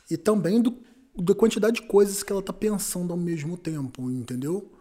[0.09, 0.77] e também do,
[1.15, 4.71] da quantidade de coisas que ela está pensando ao mesmo tempo, entendeu?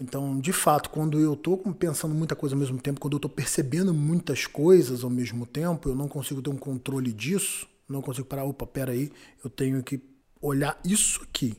[0.00, 3.30] Então, de fato, quando eu estou pensando muita coisa ao mesmo tempo, quando eu estou
[3.30, 8.26] percebendo muitas coisas ao mesmo tempo, eu não consigo ter um controle disso, não consigo
[8.26, 9.10] parar, opa, peraí,
[9.42, 10.00] eu tenho que
[10.40, 11.54] olhar isso aqui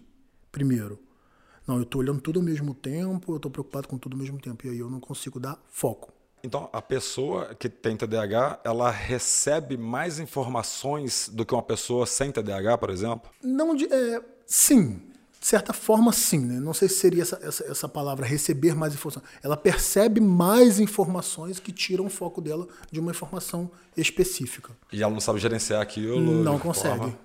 [0.51, 0.99] primeiro
[1.67, 4.39] não, eu estou olhando tudo ao mesmo tempo, eu estou preocupado com tudo ao mesmo
[4.39, 4.65] tempo.
[4.65, 6.13] E aí eu não consigo dar foco.
[6.48, 12.32] Então, a pessoa que tem TDAH, ela recebe mais informações do que uma pessoa sem
[12.32, 13.30] TDAH, por exemplo?
[13.44, 15.02] Não, é, sim.
[15.42, 16.40] De certa forma, sim.
[16.40, 16.58] Né?
[16.62, 19.26] Não sei se seria essa, essa, essa palavra, receber mais informações.
[19.44, 24.72] Ela percebe mais informações que tiram o foco dela de uma informação específica.
[24.94, 26.22] E ela não sabe gerenciar aquilo?
[26.22, 26.98] Não consegue.
[26.98, 27.20] Forma.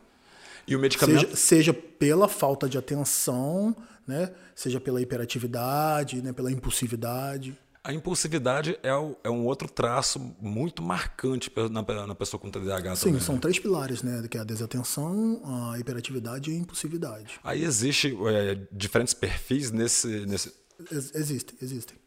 [0.67, 1.21] E o medicamento?
[1.21, 4.33] Seja, seja pela falta de atenção, né?
[4.53, 6.33] seja pela hiperatividade, né?
[6.33, 7.57] pela impulsividade.
[7.85, 12.95] A impulsividade é, o, é, um outro traço muito marcante na, na pessoa com TDAH
[12.95, 13.21] Sim, também.
[13.21, 14.23] são três pilares, né?
[14.31, 17.41] Que é a desatenção, a hiperatividade e a impulsividade.
[17.43, 20.53] Aí existe é, diferentes perfis nesse, nesse...
[20.93, 21.99] Existem, existem.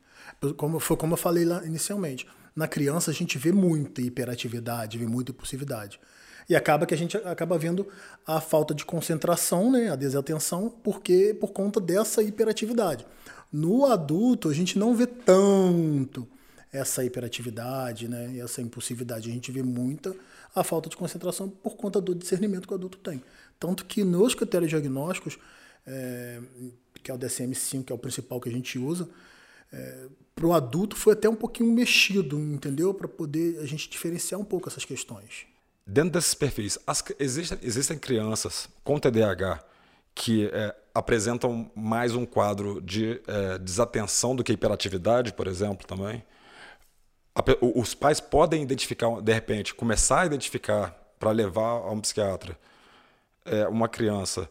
[0.56, 2.26] Como, foi como eu falei lá inicialmente.
[2.56, 6.00] Na criança a gente vê muita hiperatividade, vê muita impulsividade.
[6.48, 7.88] E acaba que a gente acaba vendo
[8.26, 13.06] a falta de concentração, né, a desatenção, porque por conta dessa hiperatividade.
[13.52, 16.28] No adulto, a gente não vê tanto
[16.72, 19.30] essa hiperatividade, né, e essa impulsividade.
[19.30, 20.16] A gente vê muita
[20.54, 23.24] a falta de concentração por conta do discernimento que o adulto tem.
[23.60, 25.38] Tanto que nos critérios diagnósticos,
[25.88, 26.42] é,
[27.02, 29.08] que é o DSM-5, que é o principal que a gente usa,
[29.72, 32.94] é, para o adulto foi até um pouquinho mexido, entendeu?
[32.94, 35.46] Para poder a gente diferenciar um pouco essas questões.
[35.88, 39.64] Dentro desses perfis, as, existem, existem crianças com TDAH
[40.14, 46.24] que é, apresentam mais um quadro de é, desatenção do que hiperatividade, por exemplo, também.
[47.36, 47.44] A,
[47.78, 52.58] os pais podem identificar, de repente, começar a identificar para levar a um psiquiatra
[53.44, 54.50] é, uma criança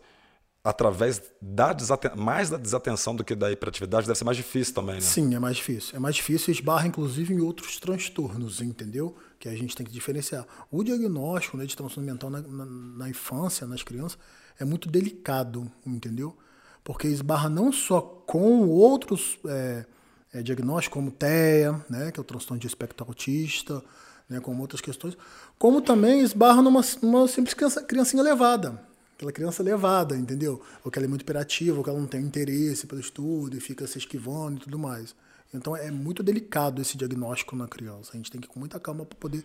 [0.63, 1.75] através da
[2.17, 5.01] mais da desatenção do que da hiperatividade, deve ser mais difícil também, né?
[5.03, 5.97] Sim, é mais difícil.
[5.97, 9.15] É mais difícil e esbarra, inclusive, em outros transtornos, entendeu?
[9.39, 10.47] Que a gente tem que diferenciar.
[10.71, 14.19] O diagnóstico né, de transtorno mental na, na, na infância, nas crianças,
[14.59, 16.37] é muito delicado, entendeu?
[16.83, 19.87] Porque esbarra não só com outros é,
[20.33, 23.83] é, diagnósticos, como TEA, né, que é o transtorno de espectro autista,
[24.29, 25.17] né, como outras questões,
[25.59, 28.81] como também esbarra numa, numa simples criança, criancinha levada,
[29.17, 30.61] aquela criança levada, entendeu?
[30.85, 33.61] Ou que ela é muito imperativa, ou que ela não tem interesse pelo estudo e
[33.61, 35.15] fica se esquivando e tudo mais.
[35.53, 38.11] Então é muito delicado esse diagnóstico na criança.
[38.13, 39.45] A gente tem que ir com muita calma para poder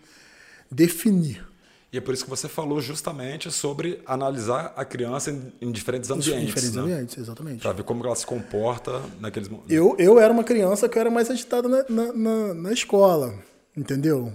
[0.70, 1.46] definir.
[1.92, 6.08] E é por isso que você falou justamente sobre analisar a criança em, em diferentes
[6.10, 6.42] ambientes.
[6.42, 6.82] Em diferentes né?
[6.82, 7.62] ambientes, exatamente.
[7.62, 9.72] Para ver como ela se comporta naqueles momentos.
[9.72, 13.34] Eu, eu era uma criança que era mais agitada na, na, na, na escola,
[13.76, 14.32] entendeu?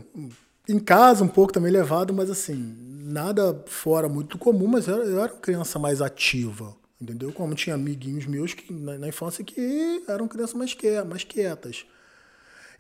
[0.68, 5.22] Em casa um pouco também levado, mas assim, nada fora muito comum, mas eu, eu
[5.22, 7.32] era uma criança mais ativa, entendeu?
[7.32, 11.86] Como tinha amiguinhos meus que, na, infância que eram crianças mais, que, mais quietas.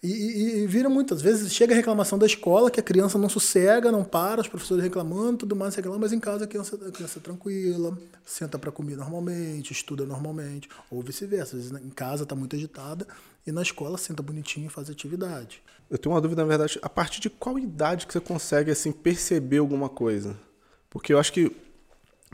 [0.05, 3.27] E, e, e, vira muitas vezes, chega a reclamação da escola, que a criança não
[3.27, 6.91] sossega, não para, os professores reclamando, tudo mais, reclamando, mas em casa a criança, a
[6.91, 11.57] criança é tranquila, senta para comer normalmente, estuda normalmente, ou vice-versa.
[11.57, 13.07] Às vezes em casa está muito agitada
[13.47, 15.63] e na escola senta bonitinho e faz atividade.
[15.89, 18.91] Eu tenho uma dúvida, na verdade, a partir de qual idade que você consegue assim
[18.91, 20.37] perceber alguma coisa?
[20.87, 21.51] Porque eu acho que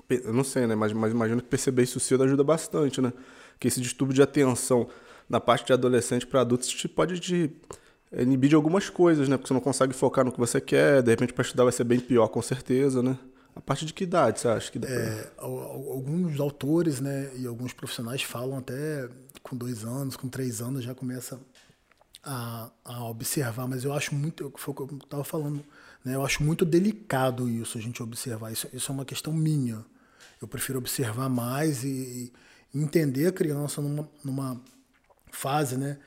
[0.09, 3.13] eu não sei, né, mas, mas imagino que perceber isso cedo ajuda bastante, né?
[3.57, 4.89] Que esse distúrbio de atenção
[5.31, 7.49] na parte de adolescente para adultos te pode te
[8.11, 9.37] inibir de algumas coisas, né?
[9.37, 11.85] Porque você não consegue focar no que você quer, de repente para estudar vai ser
[11.85, 13.17] bem pior, com certeza, né?
[13.55, 15.45] A partir de que idade você acha que dá é, pra...
[15.45, 19.09] Alguns autores né, e alguns profissionais falam até
[19.41, 21.39] com dois anos, com três anos já começa
[22.23, 25.63] a, a observar, mas eu acho muito, foi o que eu estava falando,
[26.03, 28.51] né, eu acho muito delicado isso, a gente observar.
[28.51, 29.83] Isso, isso é uma questão minha.
[30.41, 32.31] Eu prefiro observar mais e,
[32.73, 34.61] e entender a criança numa, numa
[35.31, 35.97] fase, né?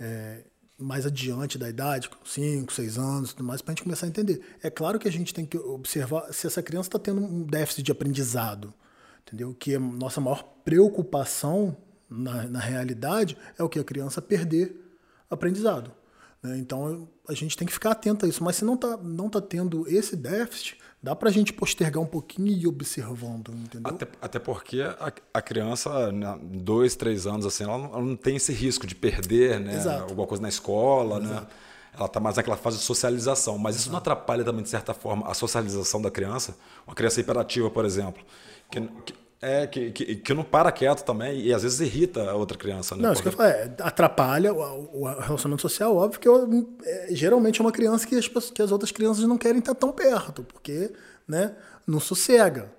[0.00, 0.44] É,
[0.78, 4.40] mais adiante da idade, 5, 6 anos, tudo mais, para a gente começar a entender.
[4.62, 7.82] É claro que a gente tem que observar se essa criança está tendo um déficit
[7.82, 8.72] de aprendizado,
[9.26, 9.52] entendeu?
[9.54, 11.76] Que a nossa maior preocupação
[12.08, 14.76] na, na realidade é o que a criança perder
[15.28, 15.92] aprendizado.
[16.42, 16.58] Né?
[16.58, 18.42] Então a gente tem que ficar atento a isso.
[18.42, 22.06] Mas se não está não tá tendo esse déficit, dá para a gente postergar um
[22.06, 23.92] pouquinho e ir observando, entendeu?
[23.92, 28.16] Até, até porque a, a criança, né, dois, três anos, assim, ela não, ela não,
[28.16, 31.46] tem esse risco de perder né, alguma coisa na escola, né?
[31.94, 33.58] Ela está mais naquela fase de socialização.
[33.58, 36.56] Mas isso não atrapalha também, de certa forma, a socialização da criança?
[36.86, 38.22] Uma criança hiperativa, por exemplo,
[38.70, 42.34] que, que é, que, que, que, não para quieto também e às vezes irrita a
[42.34, 42.96] outra criança.
[42.96, 43.02] Né?
[43.02, 47.08] Não, isso que eu falo, é, atrapalha o, o, relacionamento social, óbvio que eu, é,
[47.10, 50.42] geralmente é uma criança que as, que as outras crianças não querem estar tão perto,
[50.42, 50.92] porque
[51.26, 51.54] né,
[51.86, 52.72] não sossega.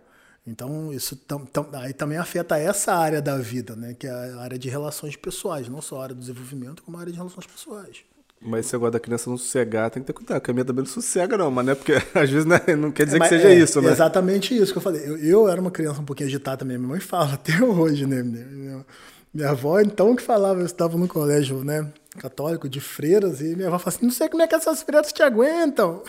[0.45, 4.39] Então, isso tam, tam, aí também afeta essa área da vida, né, que é a
[4.39, 7.45] área de relações pessoais, não só a área do desenvolvimento, como a área de relações
[7.45, 7.97] pessoais.
[8.41, 10.41] Mas esse negócio da criança não sossegar, tem que ter cuidado.
[10.49, 13.05] A minha também não sossega, não, mas não é porque às vezes né, não quer
[13.05, 13.91] dizer é, que seja é, isso, né?
[13.91, 15.01] Exatamente isso que eu falei.
[15.05, 16.77] Eu, eu, era uma criança um pouquinho agitada também.
[16.77, 18.23] Minha mãe fala até hoje, né?
[18.23, 18.85] Minha,
[19.33, 21.91] minha avó, então, que falava, eu estava no colégio, né?
[22.17, 25.11] Católico de freiras, e minha avó falava assim: não sei como é que essas freiras
[25.11, 26.01] te aguentam.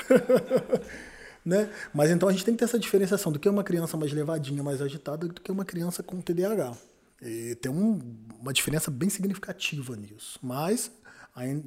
[1.44, 1.68] né?
[1.92, 4.12] Mas então a gente tem que ter essa diferenciação do que é uma criança mais
[4.12, 6.74] levadinha, mais agitada, do que uma criança com TDAH.
[7.20, 8.00] E tem um,
[8.40, 10.38] uma diferença bem significativa nisso.
[10.42, 10.90] Mas
[11.34, 11.64] ainda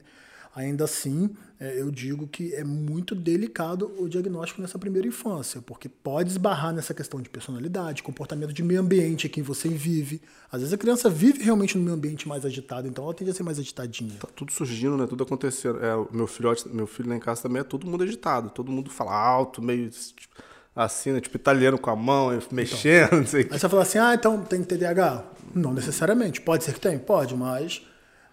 [0.55, 5.89] Ainda assim, é, eu digo que é muito delicado o diagnóstico nessa primeira infância, porque
[5.89, 10.21] pode esbarrar nessa questão de personalidade, comportamento de meio ambiente em que você vive.
[10.51, 13.33] Às vezes a criança vive realmente no meio ambiente mais agitado, então ela tende a
[13.33, 14.13] ser mais agitadinha.
[14.19, 15.07] Tá tudo surgindo, né?
[15.07, 15.79] Tudo acontecendo.
[15.83, 18.91] É, meu filhote, meu filho lá em casa também é todo mundo agitado, todo mundo
[18.91, 20.35] fala alto, meio tipo,
[20.75, 21.19] assim, né?
[21.19, 23.47] tipo italiano com a mão, mexendo, então, não sei.
[23.49, 26.41] Aí você fala assim: "Ah, então tem TDAH?" Não necessariamente.
[26.41, 27.81] Pode ser que tem, pode, mas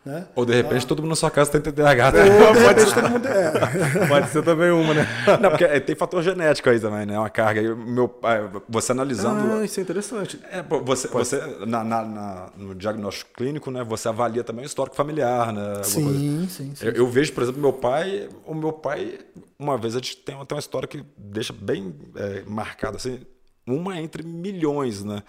[0.04, 0.26] né?
[0.34, 0.88] Ou de repente ah.
[0.88, 2.12] todo mundo na sua casa tem TDAH.
[2.12, 2.20] Né?
[2.24, 4.06] Ou, pode, ser, todo mundo, é.
[4.08, 5.06] pode ser também uma, né?
[5.40, 7.18] Não, porque tem fator genético aí também, né?
[7.18, 7.74] Uma carga.
[7.74, 9.52] Meu pai, você analisando.
[9.52, 10.40] Ah, isso é interessante.
[10.50, 11.36] É, você, você
[11.66, 13.84] na, na, na, no diagnóstico clínico, né?
[13.84, 15.82] Você avalia também o histórico familiar, né?
[15.82, 18.26] Sim, sim, sim, eu, eu, vejo, por exemplo, meu pai.
[18.46, 19.18] O meu pai,
[19.58, 23.20] uma vez, a gente tem, tem uma história que deixa bem é, marcada, assim,
[23.66, 25.22] uma entre milhões, né?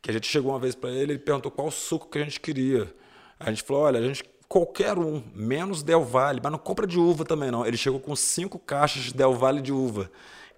[0.00, 2.38] Que a gente chegou uma vez para ele, ele perguntou qual suco que a gente
[2.38, 3.01] queria.
[3.44, 6.98] A gente falou, olha, a gente qualquer um, menos Del Valle, mas não compra de
[6.98, 7.64] uva também não.
[7.64, 10.10] Ele chegou com cinco caixas de Del Valle de uva,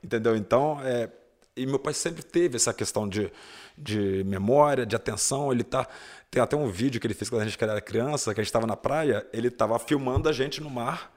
[0.02, 0.34] entendeu?
[0.34, 1.08] Então, é,
[1.56, 3.30] e meu pai sempre teve essa questão de,
[3.78, 5.52] de memória, de atenção.
[5.52, 5.86] Ele tá
[6.28, 8.48] tem até um vídeo que ele fez quando a gente era criança, que a gente
[8.48, 11.12] estava na praia, ele estava filmando a gente no mar.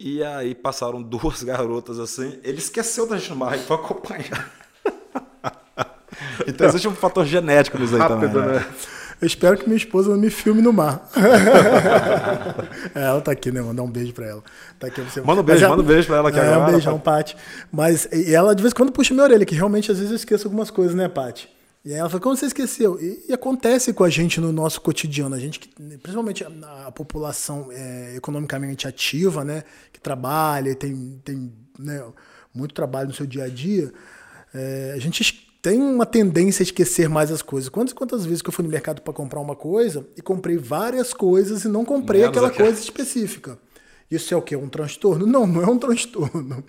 [0.00, 4.52] E aí passaram duas garotas assim, ele esqueceu da gente no mar e foi acompanhar.
[6.44, 8.54] então existe um fator genético nisso aí Rápido, também.
[8.54, 8.58] Né?
[8.58, 8.74] né?
[9.20, 11.10] Eu espero que minha esposa não me filme no mar.
[12.94, 13.60] é, ela tá aqui, né?
[13.60, 14.42] Mandar um beijo pra ela.
[14.78, 15.20] Tá aqui, você...
[15.20, 15.76] Manda um beijo, ela...
[15.76, 16.68] manda um beijo pra ela aqui é, agora.
[16.68, 17.36] Um beijão, Paty.
[17.72, 20.16] Mas e ela de vez em quando puxa minha orelha, que realmente às vezes eu
[20.16, 21.48] esqueço algumas coisas, né, Paty?
[21.84, 23.00] E aí ela fala, como você esqueceu?
[23.00, 25.34] E, e, acontece com a gente no nosso cotidiano.
[25.34, 25.68] A gente,
[26.02, 29.64] principalmente a, a população é, economicamente ativa, né?
[29.92, 32.04] Que trabalha, tem, tem né,
[32.54, 33.92] muito trabalho no seu dia a dia.
[34.54, 37.68] É, a gente tem uma tendência a esquecer mais as coisas.
[37.68, 41.12] Quantas quantas vezes que eu fui no mercado para comprar uma coisa e comprei várias
[41.12, 43.58] coisas e não comprei Menos aquela coisa específica.
[44.10, 44.56] Isso é o quê?
[44.56, 45.26] Um transtorno?
[45.26, 46.64] Não, não é um transtorno.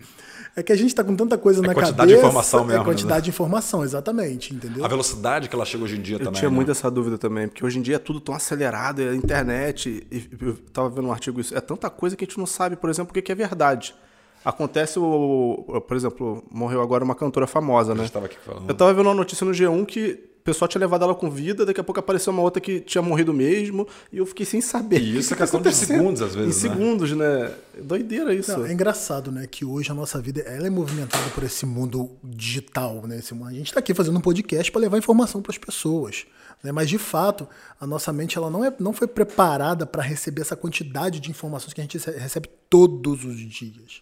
[0.56, 2.15] É que a gente está com tanta coisa é na quantidade cabeça.
[2.15, 3.21] De informação mesmo, é quantidade né?
[3.21, 4.84] de informação, exatamente, entendeu?
[4.84, 6.34] A velocidade que ela chega hoje em dia eu também.
[6.34, 6.56] Eu tinha né?
[6.56, 10.06] muito essa dúvida também, porque hoje em dia é tudo tão acelerado, a internet.
[10.41, 11.56] eu estava vendo um artigo isso.
[11.56, 13.95] É tanta coisa que a gente não sabe, por exemplo, o que é verdade.
[14.43, 18.10] Acontece o, por exemplo, morreu agora uma cantora famosa, né?
[18.13, 18.69] Eu, aqui falando.
[18.69, 21.65] eu tava vendo uma notícia no G1 que o pessoal tinha levado ela com vida,
[21.65, 25.01] daqui a pouco apareceu uma outra que tinha morrido mesmo, e eu fiquei sem saber.
[25.01, 26.63] E isso é questão de segundos, às vezes.
[26.63, 26.74] Em né?
[26.74, 27.51] segundos, né?
[27.84, 28.57] Doideira isso.
[28.57, 29.45] Não, é engraçado, né?
[29.45, 33.20] Que hoje a nossa vida ela é movimentada por esse mundo digital, né?
[33.20, 36.26] Esse, a gente está aqui fazendo um podcast para levar informação para as pessoas.
[36.63, 36.72] Né?
[36.72, 37.47] Mas, de fato,
[37.80, 41.74] a nossa mente ela não, é, não foi preparada para receber essa quantidade de informações
[41.74, 44.01] que a gente recebe todos os dias.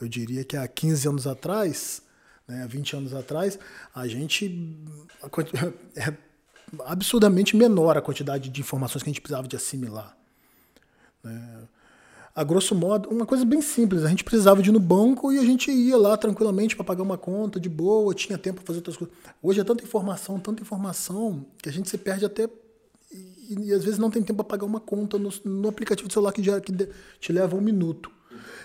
[0.00, 2.02] Eu diria que há 15 anos atrás,
[2.46, 3.58] né, há 20 anos atrás,
[3.94, 4.76] a gente.
[5.96, 6.12] É
[6.84, 10.16] absurdamente menor a quantidade de informações que a gente precisava de assimilar.
[11.22, 11.68] Né?
[12.34, 15.38] A grosso modo, uma coisa bem simples: a gente precisava de ir no banco e
[15.38, 18.78] a gente ia lá tranquilamente para pagar uma conta de boa, tinha tempo para fazer
[18.78, 19.14] outras coisas.
[19.40, 22.48] Hoje é tanta informação, tanta informação, que a gente se perde até.
[23.12, 26.12] E, e às vezes não tem tempo para pagar uma conta no, no aplicativo do
[26.12, 26.72] celular que, já, que
[27.20, 28.10] te leva um minuto.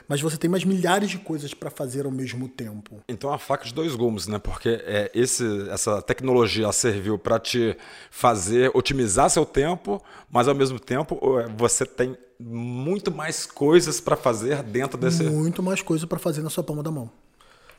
[0.09, 2.99] Mas você tem mais milhares de coisas para fazer ao mesmo tempo.
[3.07, 4.39] Então a faca de dois gumes, né?
[4.39, 7.77] Porque é, esse, essa tecnologia serviu para te
[8.09, 11.19] fazer otimizar seu tempo, mas ao mesmo tempo
[11.55, 15.23] você tem muito mais coisas para fazer dentro desse.
[15.23, 17.11] Muito mais coisas para fazer na sua palma da mão.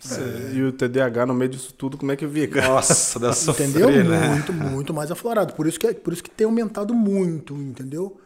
[0.08, 2.62] É, e o TDAH no meio disso tudo, como é que fica?
[2.62, 4.04] Nossa, deve sofrer, Entendeu?
[4.04, 4.28] né?
[4.28, 5.52] Muito, muito mais aflorado.
[5.54, 8.18] Por isso que, é, por isso que tem aumentado muito, entendeu?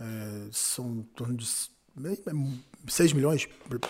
[0.00, 0.04] É,
[0.52, 1.44] são em torno de
[2.86, 3.48] 6 milhões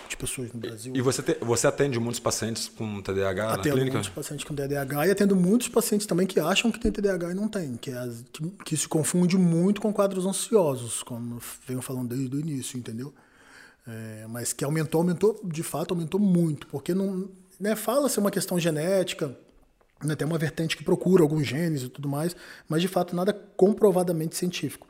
[0.09, 0.93] de pessoas no Brasil.
[0.95, 3.93] E você, te, você atende muitos pacientes com TDAH atendo na clínica?
[3.93, 7.33] muitos pacientes com TDAH e atendo muitos pacientes também que acham que tem TDAH e
[7.33, 11.81] não tem, que, é, que, que se confunde muito com quadros ansiosos, como eu venho
[11.81, 13.13] falando desde o início, entendeu?
[13.87, 17.29] É, mas que aumentou, aumentou, de fato, aumentou muito, porque não
[17.59, 19.35] né, fala-se uma questão genética,
[20.03, 22.35] né, tem uma vertente que procura alguns genes e tudo mais,
[22.67, 24.87] mas de fato nada comprovadamente científico.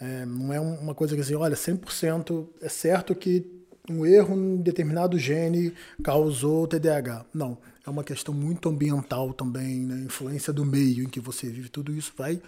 [0.00, 3.44] É, não é uma coisa que assim, olha, 100% é certo que
[3.90, 5.72] um erro em determinado gene
[6.02, 7.24] causou TDAH.
[7.34, 11.68] Não, é uma questão muito ambiental também, né, influência do meio em que você vive,
[11.68, 12.40] tudo isso vai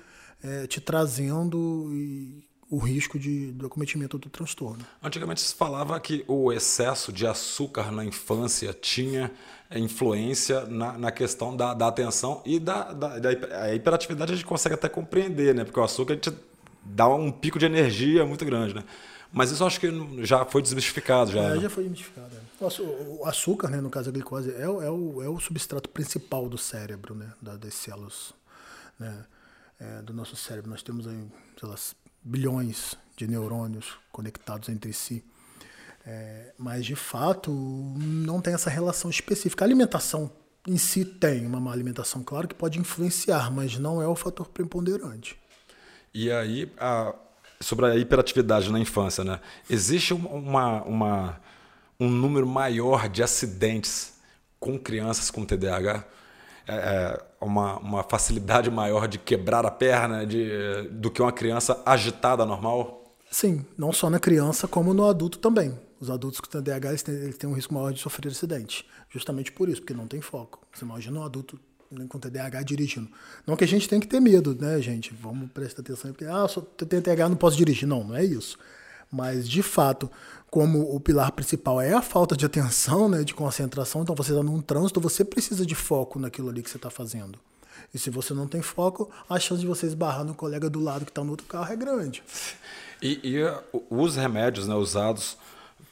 [0.42, 4.86] é, te trazendo e o risco de, do acometimento do transtorno.
[5.02, 9.32] Antigamente se falava que o excesso de açúcar na infância tinha
[9.74, 14.76] influência na, na questão da, da, atenção e da, da, da, hiperatividade a gente consegue
[14.76, 15.64] até compreender, né?
[15.64, 16.30] Porque o açúcar a gente
[16.94, 18.84] dá um pico de energia muito grande, né?
[19.32, 19.88] Mas isso acho que
[20.24, 21.30] já foi desmistificado.
[21.30, 21.60] Já, é, né?
[21.60, 22.30] já foi desmistificado.
[22.34, 22.82] É.
[23.20, 26.58] O açúcar, né, no caso da glicose, é, é, o, é o substrato principal do
[26.58, 27.32] cérebro, né?
[27.40, 28.34] das células
[28.98, 29.24] né,
[29.78, 30.68] é, do nosso cérebro.
[30.68, 31.28] Nós temos aí,
[31.58, 31.76] sei lá,
[32.22, 35.24] bilhões de neurônios conectados entre si.
[36.04, 39.64] É, mas, de fato, não tem essa relação específica.
[39.64, 40.30] A alimentação
[40.66, 44.48] em si tem uma má alimentação, claro que pode influenciar, mas não é o fator
[44.48, 45.38] preponderante.
[46.12, 47.14] E aí, a,
[47.60, 49.40] sobre a hiperatividade na infância, né?
[49.68, 51.40] existe uma, uma,
[51.98, 54.14] um número maior de acidentes
[54.58, 56.04] com crianças com TDAH?
[56.66, 61.82] É, é, uma, uma facilidade maior de quebrar a perna de, do que uma criança
[61.86, 63.12] agitada normal?
[63.30, 65.78] Sim, não só na criança, como no adulto também.
[66.00, 68.86] Os adultos com TDAH eles têm, eles têm um risco maior de sofrer acidente.
[69.08, 70.60] Justamente por isso, porque não tem foco.
[70.72, 71.58] Você imagina um adulto
[72.08, 73.08] com TDAH dirigindo.
[73.46, 75.12] Não que a gente tenha que ter medo, né, gente?
[75.20, 77.88] Vamos prestar atenção, porque, ah, só tenho TDAH, não posso dirigir.
[77.88, 78.58] Não, não é isso.
[79.10, 80.08] Mas, de fato,
[80.50, 84.42] como o pilar principal é a falta de atenção, né, de concentração, então você está
[84.42, 87.38] num trânsito, você precisa de foco naquilo ali que você está fazendo.
[87.92, 91.04] E se você não tem foco, a chance de você esbarrar no colega do lado
[91.04, 92.22] que está no outro carro é grande.
[93.02, 93.36] E, e
[93.88, 95.36] os remédios né, usados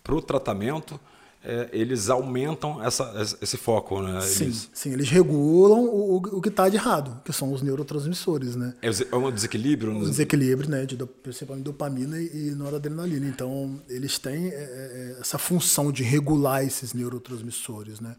[0.04, 1.00] para o tratamento,
[1.42, 4.20] é, eles aumentam essa, esse foco, né?
[4.22, 4.70] Sim, eles...
[4.72, 8.74] sim, eles regulam o, o que está de errado, que são os neurotransmissores, né?
[8.82, 9.92] É, é um desequilíbrio?
[9.92, 10.84] Um desequilíbrio, né?
[10.84, 13.26] De principalmente dopamina e noradrenalina.
[13.26, 18.16] Então, eles têm é, é, essa função de regular esses neurotransmissores, né?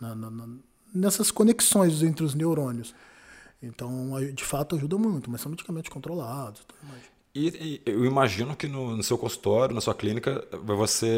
[0.00, 0.48] Na, na, na,
[0.94, 2.94] nessas conexões entre os neurônios.
[3.62, 6.62] Então, de fato, ajuda muito, mas são medicamentos controlados.
[6.66, 7.11] Tudo mais.
[7.34, 11.08] E, e, eu imagino que no, no, seu consultório, na sua clínica, você.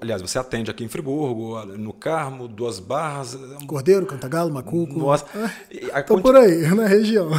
[0.00, 3.34] Aliás, você atende aqui em Friburgo, no Carmo, Duas Barras.
[3.34, 5.00] É Cordeiro, Cantagalo, Macuco.
[5.00, 5.26] Nossa.
[5.68, 7.30] Estou por aí, na região.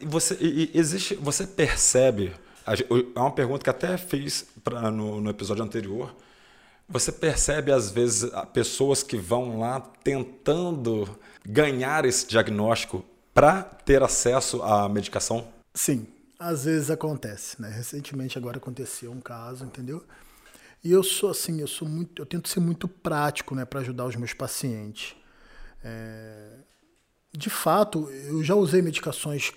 [0.00, 2.32] E, você, e, existe, você percebe.
[2.66, 6.12] É uma pergunta que até fiz pra, no, no episódio anterior.
[6.88, 11.08] Você percebe, às vezes, pessoas que vão lá tentando
[11.46, 15.46] ganhar esse diagnóstico para ter acesso à medicação?
[15.72, 16.04] Sim,
[16.40, 17.68] às vezes acontece, né?
[17.68, 20.02] Recentemente agora aconteceu um caso, entendeu?
[20.82, 24.06] E eu sou assim, eu sou muito, eu tento ser muito prático, né, para ajudar
[24.06, 25.14] os meus pacientes.
[25.84, 26.48] É...
[27.30, 29.52] De fato, eu já usei medicações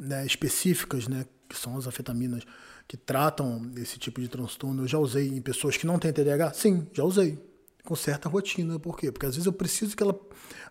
[0.00, 2.42] né, específicas, né, que são as afetaminas
[2.88, 4.84] que tratam esse tipo de transtorno.
[4.84, 6.54] Eu já usei em pessoas que não têm TDAH?
[6.54, 7.38] Sim, já usei
[7.86, 8.78] com certa rotina.
[8.78, 9.10] Por quê?
[9.10, 10.18] Porque às vezes eu preciso que ela.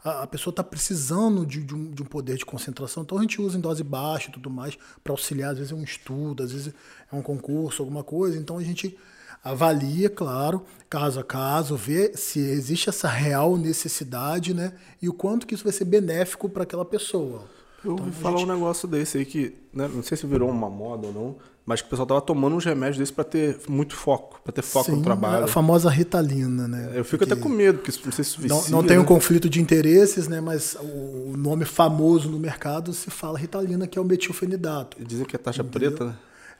[0.03, 3.21] A, a pessoa está precisando de, de, um, de, um, poder de concentração, então a
[3.21, 5.51] gente usa em dose baixa e tudo mais para auxiliar.
[5.51, 6.73] Às vezes é um estudo, às vezes
[7.11, 8.37] é um concurso, alguma coisa.
[8.37, 8.97] Então a gente
[9.43, 14.73] avalia, claro, caso a caso, vê se existe essa real necessidade, né?
[15.01, 17.43] E o quanto que isso vai ser benéfico para aquela pessoa.
[17.83, 18.49] Eu ouvi então, falar gente...
[18.49, 21.35] um negócio desse aí que, né, não sei se virou uma moda ou não,
[21.65, 24.61] mas que o pessoal tava tomando uns remédios desses para ter muito foco, para ter
[24.61, 25.45] foco Sim, no trabalho.
[25.45, 26.91] A famosa ritalina, né?
[26.93, 29.01] Eu fico porque até com medo, porque não sei se vicia, Não, não tem né?
[29.01, 30.39] um conflito de interesses, né?
[30.39, 35.03] Mas o nome famoso no mercado se fala ritalina, que é o metilfenidato.
[35.03, 35.91] Dizem que é taxa Entendeu?
[35.91, 36.15] preta, né?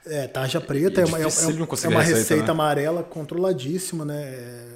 [0.07, 2.51] É, tarja preta é, é, uma, é, é uma receita, receita né?
[2.51, 4.21] amarela controladíssima, né?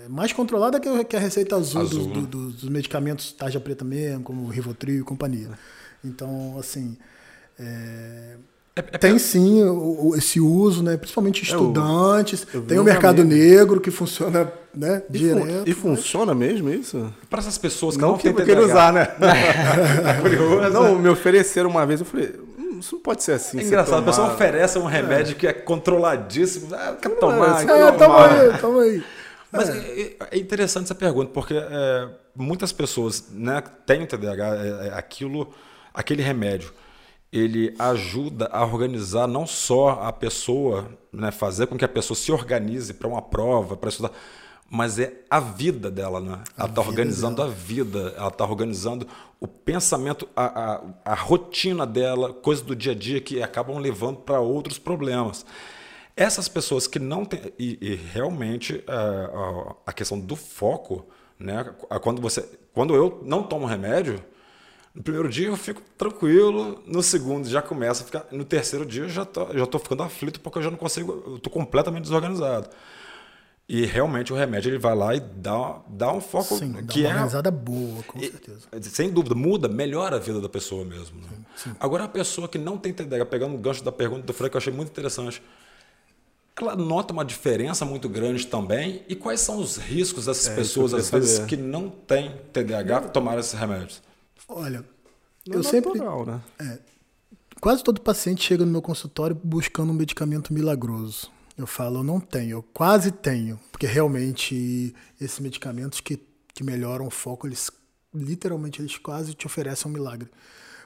[0.05, 2.27] É mais controlada que, que a receita azul, azul dos, né?
[2.29, 5.51] do, dos, medicamentos tarja preta mesmo, como Rivotril e companhia.
[6.03, 6.97] Então, assim,
[7.59, 8.37] é,
[8.81, 10.97] tem sim o, o, esse uso, né?
[10.97, 12.45] Principalmente estudantes.
[12.53, 15.03] É, tem o mercado negro que funciona, né?
[15.13, 15.69] E direto.
[15.69, 17.13] e funciona mesmo isso?
[17.29, 18.73] Para essas pessoas que não, não, que têm eu queira TDAH.
[18.73, 19.07] usar, né?
[20.65, 20.69] é.
[20.69, 23.59] Não, me ofereceram uma vez, eu falei, "Hum, isso não pode ser assim.
[23.59, 26.73] É engraçado, a tomar." pessoa oferece um remédio que é controladíssimo.
[26.73, 27.61] Ah, quer é, tomar?
[27.61, 27.97] é, quer É, tomar.
[27.97, 29.03] tamo aí, tamo aí.
[29.51, 30.15] Mas é.
[30.31, 35.49] é interessante essa pergunta, porque é, muitas pessoas né, têm o TDAH, é, é aquilo,
[35.93, 36.71] aquele remédio,
[37.31, 42.31] ele ajuda a organizar não só a pessoa, né, fazer com que a pessoa se
[42.31, 44.11] organize para uma prova, para estudar,
[44.69, 46.43] mas é a vida dela, né?
[46.55, 49.07] Ela está organizando a vida, ela está organizando
[49.39, 54.17] o pensamento, a, a, a rotina dela, coisas do dia a dia que acabam levando
[54.17, 55.43] para outros problemas.
[56.15, 57.51] Essas pessoas que não têm.
[57.57, 61.05] E, e realmente é, a, a questão do foco,
[61.39, 61.73] né?
[62.01, 62.47] Quando você.
[62.71, 64.23] Quando eu não tomo remédio,
[64.93, 68.25] no primeiro dia eu fico tranquilo, no segundo já começa a ficar.
[68.31, 71.23] No terceiro dia eu já tô, já tô ficando aflito porque eu já não consigo.
[71.27, 72.69] Eu tô completamente desorganizado.
[73.71, 77.01] E realmente o remédio ele vai lá e dá, dá um foco Sim, dá que
[77.01, 78.67] uma é organizada boa, com e- certeza.
[78.81, 81.21] Sem dúvida, muda, melhora a vida da pessoa mesmo.
[81.21, 81.75] né?
[81.79, 84.57] Agora, a pessoa que não tem TDAH, pegando o gancho da pergunta do Frank, que
[84.57, 85.39] eu achei muito interessante,
[86.59, 89.03] ela nota uma diferença muito grande também.
[89.07, 91.47] E quais são os riscos dessas É, pessoas, às vezes, saber.
[91.47, 94.01] que não têm TDAH, tomar esses remédios?
[94.49, 94.83] Olha,
[95.47, 95.91] Não eu é sempre.
[95.93, 96.79] natural, né?
[97.61, 101.29] Quase todo paciente chega no meu consultório buscando um medicamento milagroso.
[101.57, 106.17] Eu falo, eu não tenho, eu quase tenho, porque realmente esses medicamentos que,
[106.53, 107.69] que melhoram o foco, eles
[108.13, 110.29] literalmente eles quase te oferecem um milagre,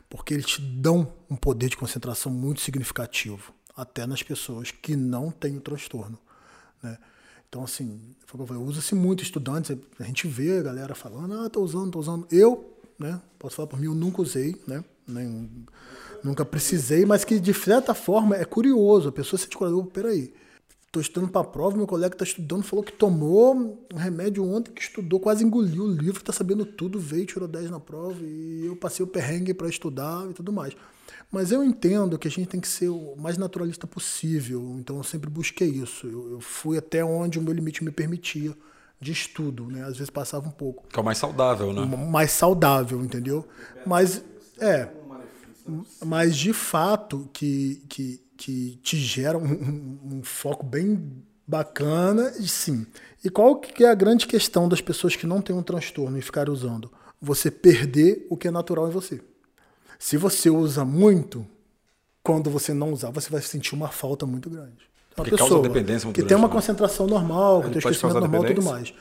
[0.10, 5.30] porque eles te dão um poder de concentração muito significativo, até nas pessoas que não
[5.30, 6.18] têm o transtorno,
[6.82, 6.98] né?
[7.48, 8.02] Então, assim,
[8.66, 12.28] usa-se muito estudantes, a gente vê a galera falando, ah, tô usando, tô usando.
[12.32, 12.73] Eu,
[13.04, 15.50] né, posso falar por mim, eu nunca usei, né, nem,
[16.24, 20.34] nunca precisei, mas que de certa forma é curioso, a pessoa se curiosa, peraí,
[20.90, 24.82] tô estudando para prova, meu colega está estudando, falou que tomou um remédio ontem, que
[24.82, 28.76] estudou, quase engoliu o livro, tá sabendo tudo, veio, tirou 10 na prova, e eu
[28.78, 30.74] passei o perrengue para estudar e tudo mais.
[31.30, 35.04] Mas eu entendo que a gente tem que ser o mais naturalista possível, então eu
[35.04, 36.08] sempre busquei isso.
[36.08, 38.56] Eu, eu fui até onde o meu limite me permitia
[39.04, 39.84] de estudo, né?
[39.84, 40.88] Às vezes passava um pouco.
[40.88, 41.86] Que é o mais saudável, né?
[41.86, 43.46] Mais saudável, entendeu?
[43.86, 44.24] Mas,
[44.60, 44.90] é.
[46.04, 52.48] Mas de fato que, que, que te gera um, um- um foco bem bacana, e
[52.48, 52.86] sim.
[53.24, 56.22] E qual que é a grande questão das pessoas que não têm um transtorno e
[56.22, 56.92] ficarem usando?
[57.22, 59.22] Você perder o que é natural em você.
[60.00, 61.46] Se você usa muito,
[62.22, 64.92] quando você não usar, você vai sentir uma falta muito grande.
[65.16, 66.54] Uma Porque causa dependência que tem uma né?
[66.54, 68.94] concentração normal, que tem pode esquecimento normal e tudo mais.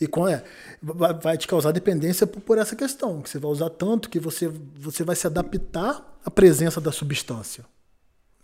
[0.00, 0.42] E com é,
[0.82, 4.18] vai, vai te causar dependência por, por essa questão, que você vai usar tanto que
[4.18, 7.64] você, você vai se adaptar à presença da substância.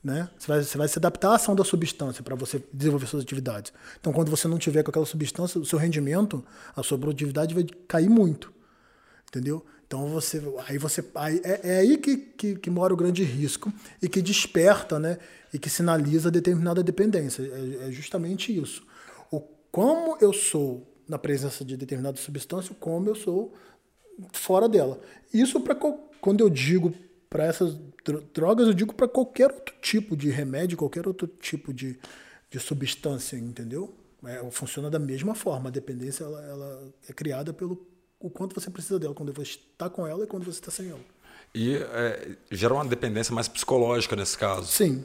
[0.04, 0.28] Né?
[0.38, 3.72] Você, vai, você vai se adaptar à ação da substância para você desenvolver suas atividades.
[3.98, 6.44] Então, quando você não tiver com aquela substância, o seu rendimento,
[6.76, 8.52] a sua produtividade vai cair muito.
[9.28, 9.64] Entendeu?
[9.86, 10.42] Então você.
[10.66, 11.04] Aí você.
[11.14, 13.72] Aí, é, é aí que, que, que mora o grande risco
[14.02, 15.18] e que desperta, né?
[15.52, 17.42] E que sinaliza determinada dependência.
[17.42, 18.84] É, é justamente isso.
[19.30, 23.54] O como eu sou na presença de determinada substância, como eu sou
[24.32, 25.00] fora dela.
[25.32, 25.76] Isso para
[26.20, 26.92] quando eu digo
[27.28, 31.72] para essas dro- drogas, eu digo para qualquer outro tipo de remédio, qualquer outro tipo
[31.72, 31.98] de,
[32.50, 33.94] de substância, entendeu?
[34.24, 35.68] É, funciona da mesma forma.
[35.68, 37.86] A dependência ela, ela é criada pelo
[38.18, 40.88] o quanto você precisa dela, quando você está com ela e quando você está sem
[40.88, 41.00] ela.
[41.54, 44.66] E é, gera uma dependência mais psicológica nesse caso.
[44.66, 45.04] Sim.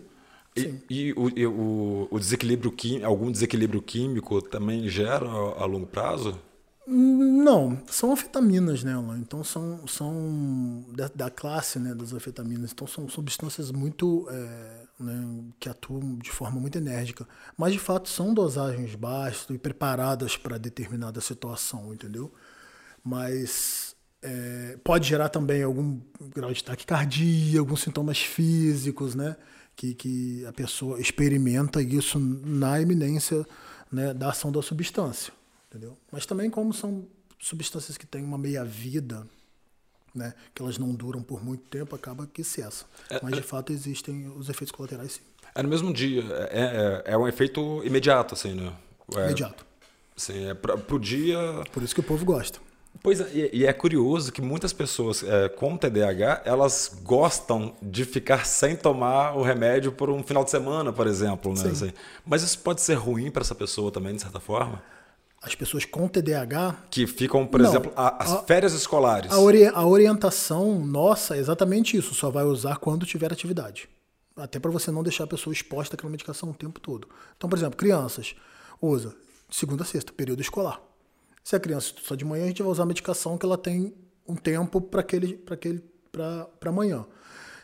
[0.55, 5.65] E, e o, e o- o desequilíbrio químico, algum desequilíbrio químico também gera a, a
[5.65, 6.37] longo prazo?
[6.85, 9.19] Não, são anfetaminas, né, Alan?
[9.19, 12.71] Então são, são da, da classe né, das anfetaminas.
[12.73, 17.25] Então são substâncias muito é, né, que atuam de forma muito enérgica.
[17.55, 22.33] Mas de fato são dosagens baixas e preparadas para determinada situação, entendeu?
[23.03, 25.99] Mas é, pode gerar também algum
[26.33, 29.35] grau de taquicardia, alguns sintomas físicos, né?
[29.75, 33.45] Que, que a pessoa experimenta isso na iminência
[33.91, 35.33] né, da ação da substância,
[35.69, 35.97] entendeu?
[36.11, 37.07] Mas também como são
[37.39, 39.25] substâncias que têm uma meia-vida,
[40.13, 42.85] né, que elas não duram por muito tempo, acaba que cessa.
[43.23, 45.21] Mas de fato existem os efeitos colaterais, sim.
[45.55, 48.73] É no mesmo dia, é, é, é um efeito imediato, assim, né?
[49.15, 49.65] É, Imediato.
[50.15, 51.37] Assim, é pra, pro dia.
[51.73, 52.59] Por isso que o povo gosta.
[53.03, 58.45] Pois é, e, é curioso que muitas pessoas é, com TDAH elas gostam de ficar
[58.45, 61.51] sem tomar o remédio por um final de semana, por exemplo.
[61.53, 61.69] Né?
[61.71, 61.91] Assim,
[62.25, 64.83] mas isso pode ser ruim para essa pessoa também, de certa forma?
[65.41, 69.31] As pessoas com TDAH, Que ficam, por Não, exemplo, a- as a- férias escolares.
[69.31, 73.89] A, ori- a orientação nossa é exatamente isso, só vai usar quando tiver atividade.
[74.37, 77.07] Até para você não deixar a pessoa exposta àquela medicação o tempo todo.
[77.35, 78.35] Então, por exemplo, crianças
[78.79, 79.15] usa
[79.49, 80.79] segunda a sexta, período escolar.
[81.43, 83.57] Se a criança estuda só de manhã, a gente vai usar a medicação que ela
[83.57, 83.93] tem
[84.27, 87.05] um tempo para aquele, para aquele, para amanhã.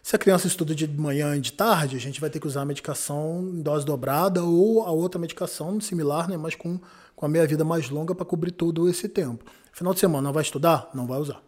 [0.02, 2.62] Se a criança estuda de manhã e de tarde, a gente vai ter que usar
[2.62, 6.80] a medicação em dose dobrada ou a outra medicação similar, né, mas com,
[7.16, 9.44] com a meia-vida mais longa para cobrir todo esse tempo.
[9.74, 10.90] Final de semana não vai estudar?
[10.94, 11.42] Não vai usar.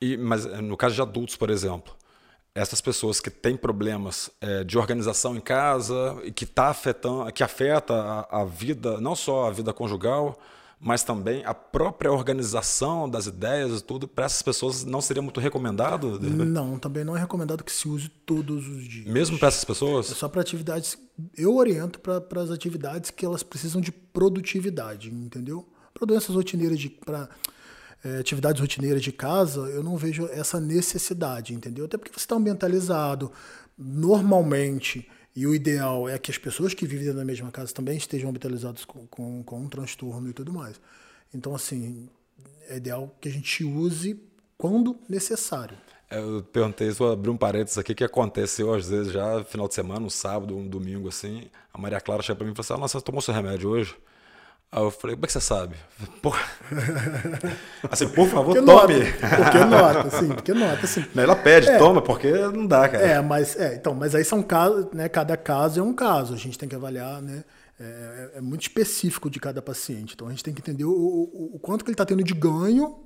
[0.00, 1.92] E, mas eh, no caso de adultos, por exemplo,
[2.54, 7.42] essas pessoas que têm problemas é, de organização em casa e que tá afetando, que
[7.42, 10.38] afeta a, a vida, não só a vida conjugal,
[10.80, 15.38] mas também a própria organização das ideias e tudo, para essas pessoas não seria muito
[15.38, 16.18] recomendado?
[16.18, 19.06] Não, também não é recomendado que se use todos os dias.
[19.06, 20.10] Mesmo para essas pessoas?
[20.10, 20.96] É só para atividades.
[21.36, 25.68] Eu oriento para as atividades que elas precisam de produtividade, entendeu?
[25.92, 26.88] Para doenças rotineiras de.
[26.88, 27.28] Pra,
[28.02, 31.84] é, atividades rotineiras de casa, eu não vejo essa necessidade, entendeu?
[31.84, 33.30] Até porque você está ambientalizado.
[33.76, 38.28] Normalmente, e o ideal é que as pessoas que vivem na mesma casa também estejam
[38.28, 40.80] habitualizadas com, com, com um transtorno e tudo mais.
[41.32, 42.08] Então, assim,
[42.68, 44.20] é ideal que a gente use
[44.58, 45.76] quando necessário.
[46.10, 50.04] Eu perguntei, vou abrir um parênteses aqui, que aconteceu às vezes já final de semana,
[50.04, 51.48] um sábado, um domingo, assim.
[51.72, 53.70] A Maria Clara chega para mim e fala assim: ah, Nossa, você tomou seu remédio
[53.70, 53.96] hoje?
[54.72, 55.74] Aí eu falei, como é que você sabe?
[56.22, 56.40] Porra.
[57.90, 58.98] Assim, por favor, porque tome.
[58.98, 61.04] Nota, porque nota, sim, porque nota, sim.
[61.16, 63.04] Ela pede, é, toma, porque não dá, cara.
[63.04, 65.08] É, mas, é, então, mas aí são casos, né?
[65.08, 66.34] Cada caso é um caso.
[66.34, 67.42] A gente tem que avaliar, né?
[67.80, 70.14] É, é, é muito específico de cada paciente.
[70.14, 72.34] Então a gente tem que entender o, o, o quanto que ele está tendo de
[72.34, 73.00] ganho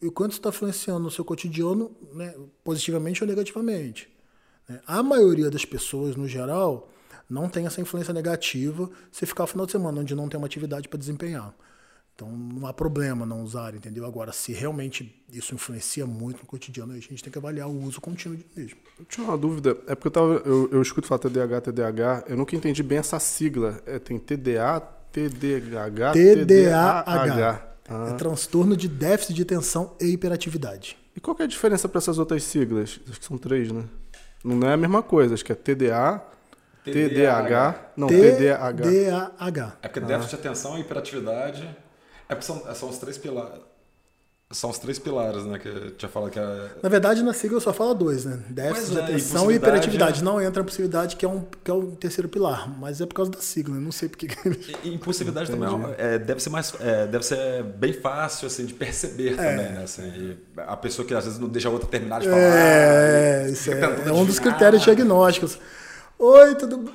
[0.00, 2.34] e o quanto está influenciando no seu cotidiano, né,
[2.64, 4.08] positivamente ou negativamente.
[4.68, 4.80] Né?
[4.86, 6.90] A maioria das pessoas, no geral,
[7.28, 10.46] não tem essa influência negativa se ficar o final de semana onde não tem uma
[10.46, 11.54] atividade para desempenhar.
[12.16, 14.06] Então não há problema não usar, entendeu?
[14.06, 18.00] Agora, se realmente isso influencia muito no cotidiano, a gente tem que avaliar o uso
[18.00, 18.78] contínuo mesmo.
[18.98, 22.36] Eu tinha uma dúvida, é porque eu, tava, eu, eu escuto falar TDAH, TDAH, eu
[22.38, 23.82] nunca entendi bem essa sigla.
[23.84, 24.80] É, tem TDA,
[25.12, 27.68] TDAH, TDAH.
[27.86, 28.08] Ah.
[28.10, 30.96] É transtorno de déficit de atenção e hiperatividade.
[31.14, 32.98] E qual é a diferença para essas outras siglas?
[33.08, 33.84] Acho que são três, né?
[34.42, 36.22] Não é a mesma coisa, acho que é TDA,
[36.92, 37.74] TDAH.
[37.96, 38.82] Não, TDAH.
[38.82, 39.76] TDAH.
[39.82, 41.76] É porque déficit de atenção e hiperatividade.
[42.28, 43.60] É porque são, são os três pilares.
[44.52, 45.58] São os três pilares, né?
[45.58, 46.70] Que eu tinha falado que é...
[46.80, 48.38] Na verdade, na sigla só fala dois, né?
[48.48, 50.22] Déficit de é, atenção e hiperatividade.
[50.22, 52.68] Não entra a impulsividade, que é, um, que é o terceiro pilar.
[52.78, 53.80] Mas é por causa da sigla, né?
[53.80, 54.28] Não sei porque.
[54.84, 55.68] E, impulsividade também
[55.98, 56.72] é, deve ser mais.
[56.78, 59.36] É, deve ser bem fácil assim, de perceber é.
[59.36, 59.82] também, né?
[59.82, 62.40] Assim, a pessoa que às vezes não deixa a outra terminar de falar.
[62.40, 65.58] É, isso é, é um dos critérios diagnósticos.
[66.18, 66.90] Oi, tudo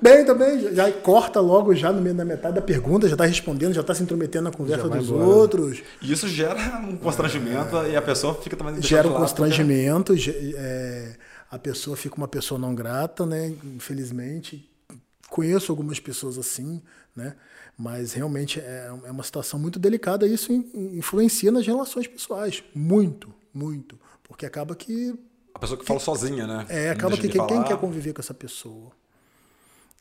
[0.00, 0.74] bem também?
[0.74, 3.94] Já corta logo já no meio da metade da pergunta, já está respondendo, já está
[3.94, 5.24] se intrometendo na conversa dos embora.
[5.24, 5.82] outros.
[6.02, 7.92] E isso gera um constrangimento é.
[7.92, 10.54] e a pessoa fica também Gera um constrangimento, porque...
[10.56, 11.16] é,
[11.50, 13.54] a pessoa fica uma pessoa não grata, né?
[13.64, 14.70] Infelizmente.
[15.30, 16.82] Conheço algumas pessoas assim,
[17.16, 17.36] né?
[17.76, 22.62] Mas realmente é, é uma situação muito delicada e isso influencia nas relações pessoais.
[22.74, 23.98] Muito, muito.
[24.22, 25.14] Porque acaba que
[25.58, 26.66] a pessoa que fala sozinha, né?
[26.68, 28.92] É, acaba que quem, quem, quer conviver com essa pessoa?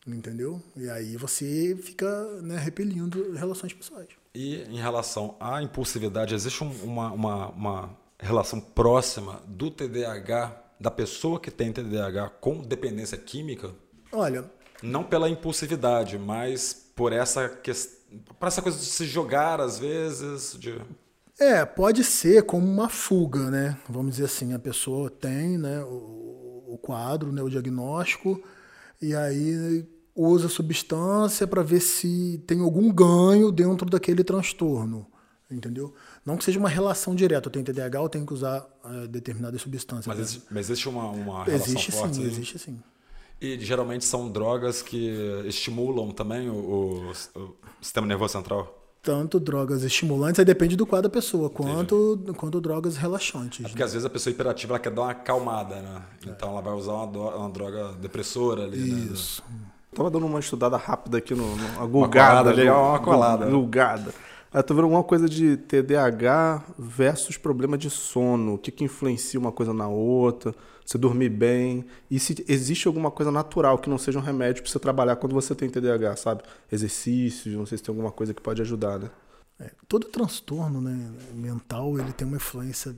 [0.05, 0.61] Entendeu?
[0.75, 2.07] E aí você fica
[2.43, 4.07] né, repelindo relações pessoais.
[4.35, 11.39] E em relação à impulsividade, existe uma, uma, uma relação próxima do TDAH, da pessoa
[11.39, 13.71] que tem TDAH com dependência química?
[14.11, 14.49] Olha.
[14.83, 17.97] Não pela impulsividade, mas por essa questão.
[18.39, 20.55] Por essa coisa de se jogar às vezes.
[20.57, 20.79] De...
[21.39, 23.77] É, pode ser como uma fuga, né?
[23.87, 28.41] Vamos dizer assim, a pessoa tem né, o, o quadro, né, o diagnóstico,
[28.99, 29.85] e aí
[30.15, 35.05] usa substância para ver se tem algum ganho dentro daquele transtorno,
[35.49, 35.93] entendeu?
[36.25, 39.55] Não que seja uma relação direta, eu tenho TDAH, eu tenho que usar uh, determinada
[39.59, 40.09] substância.
[40.09, 42.15] Mas, existe, mas existe uma, uma relação existe, forte?
[42.15, 42.79] Sim, existe sim.
[43.39, 45.07] E geralmente são drogas que
[45.45, 48.76] estimulam também o, o, o sistema nervoso central?
[49.01, 53.65] Tanto drogas estimulantes, aí depende do quadro da pessoa, quanto, quanto drogas relaxantes.
[53.65, 53.85] É porque né?
[53.85, 56.01] às vezes a pessoa hiperativa ela quer dar uma acalmada, né?
[56.25, 56.51] Então é.
[56.51, 59.13] ela vai usar uma, uma droga depressora ali, né?
[59.13, 59.43] Isso.
[59.49, 59.59] Né?
[59.95, 63.45] Tava dando uma estudada rápida aqui no, no uma gulgada ali, uma colada.
[63.45, 64.13] Gulgada.
[64.51, 68.53] Aí tô vendo alguma coisa de TDAH versus problema de sono.
[68.53, 70.55] O que, que influencia uma coisa na outra?
[70.85, 71.85] Você dormir bem.
[72.09, 75.33] E se existe alguma coisa natural que não seja um remédio para você trabalhar quando
[75.33, 76.43] você tem TDAH, sabe?
[76.71, 79.11] Exercícios, não sei se tem alguma coisa que pode ajudar, né?
[79.59, 82.95] É, todo transtorno né, mental ele tem uma influência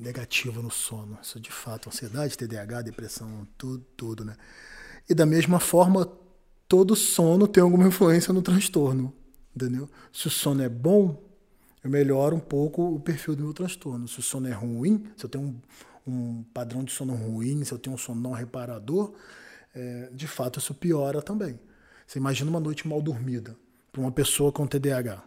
[0.00, 1.16] negativa no sono.
[1.22, 4.34] Isso de fato, ansiedade, TDAH, depressão, tudo, tudo, né?
[5.08, 6.10] E da mesma forma,
[6.66, 9.14] todo sono tem alguma influência no transtorno
[9.54, 9.88] entendeu?
[10.12, 11.22] Se o sono é bom,
[11.82, 14.08] eu melhoro um pouco o perfil do meu transtorno.
[14.08, 17.72] Se o sono é ruim, se eu tenho um, um padrão de sono ruim, se
[17.72, 19.12] eu tenho um sono não reparador,
[19.74, 21.58] é, de fato isso piora também.
[22.06, 23.56] Você imagina uma noite mal dormida
[23.92, 25.22] para uma pessoa com TDAH,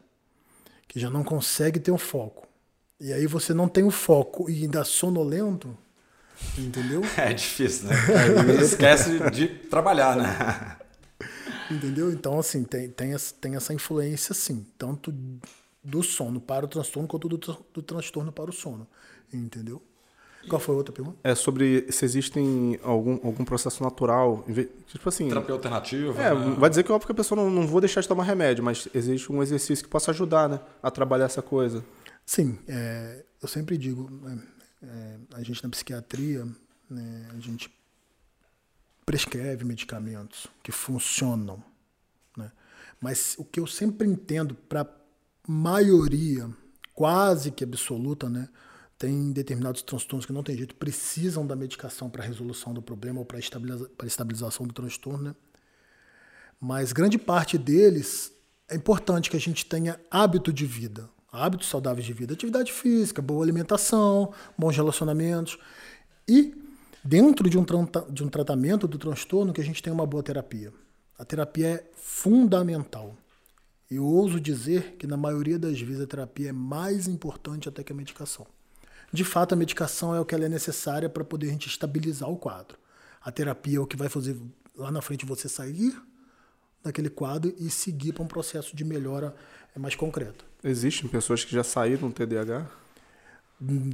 [0.88, 2.48] que já não consegue ter um foco.
[3.00, 5.78] E aí você não tem o foco e ainda sonolento,
[6.58, 7.02] entendeu?
[7.18, 7.96] É difícil, né?
[8.50, 10.78] Aí esquece de trabalhar, né?
[11.72, 12.12] Entendeu?
[12.12, 15.14] Então, assim, tem, tem, tem essa influência, sim, tanto
[15.84, 18.88] do sono para o transtorno quanto do, do transtorno para o sono,
[19.34, 19.82] entendeu?
[20.48, 21.18] Qual foi a outra pergunta?
[21.24, 24.44] É sobre se existem algum, algum processo natural.
[24.88, 25.28] Tipo assim.
[25.28, 26.20] Terapia alternativa.
[26.20, 26.56] É, né?
[26.58, 28.88] vai dizer que óbvio que a pessoa não, não vou deixar de tomar remédio, mas
[28.94, 30.60] existe um exercício que possa ajudar, né?
[30.82, 31.86] A trabalhar essa coisa.
[32.26, 36.48] Sim, é, eu sempre digo, é, é, a gente na psiquiatria,
[36.90, 37.70] né, a gente
[39.12, 41.62] prescreve medicamentos que funcionam,
[42.38, 42.50] né?
[42.98, 44.88] Mas o que eu sempre entendo para
[45.46, 46.50] maioria
[46.94, 48.48] quase que absoluta, né?
[48.98, 53.26] Tem determinados transtornos que não tem jeito, precisam da medicação para resolução do problema ou
[53.26, 55.36] para estabiliza estabilização do transtorno, né?
[56.58, 58.32] Mas grande parte deles
[58.70, 63.22] é importante que a gente tenha hábito de vida, hábitos saudáveis de vida, atividade física,
[63.22, 65.58] boa alimentação, bons relacionamentos
[66.26, 66.61] e
[67.04, 67.66] dentro de um,
[68.10, 70.72] de um tratamento do transtorno que a gente tem uma boa terapia.
[71.18, 73.16] A terapia é fundamental.
[73.90, 77.92] Eu ouso dizer que na maioria das vezes a terapia é mais importante até que
[77.92, 78.48] a medicação.
[79.12, 82.30] De fato, a medicação é o que ela é necessária para poder a gente estabilizar
[82.30, 82.78] o quadro.
[83.22, 84.38] A terapia é o que vai fazer
[84.76, 85.94] lá na frente você sair
[86.84, 89.36] daquele quadro e seguir para um processo de melhora
[89.76, 90.46] mais concreto.
[90.64, 92.68] Existem pessoas que já saíram do TDAH?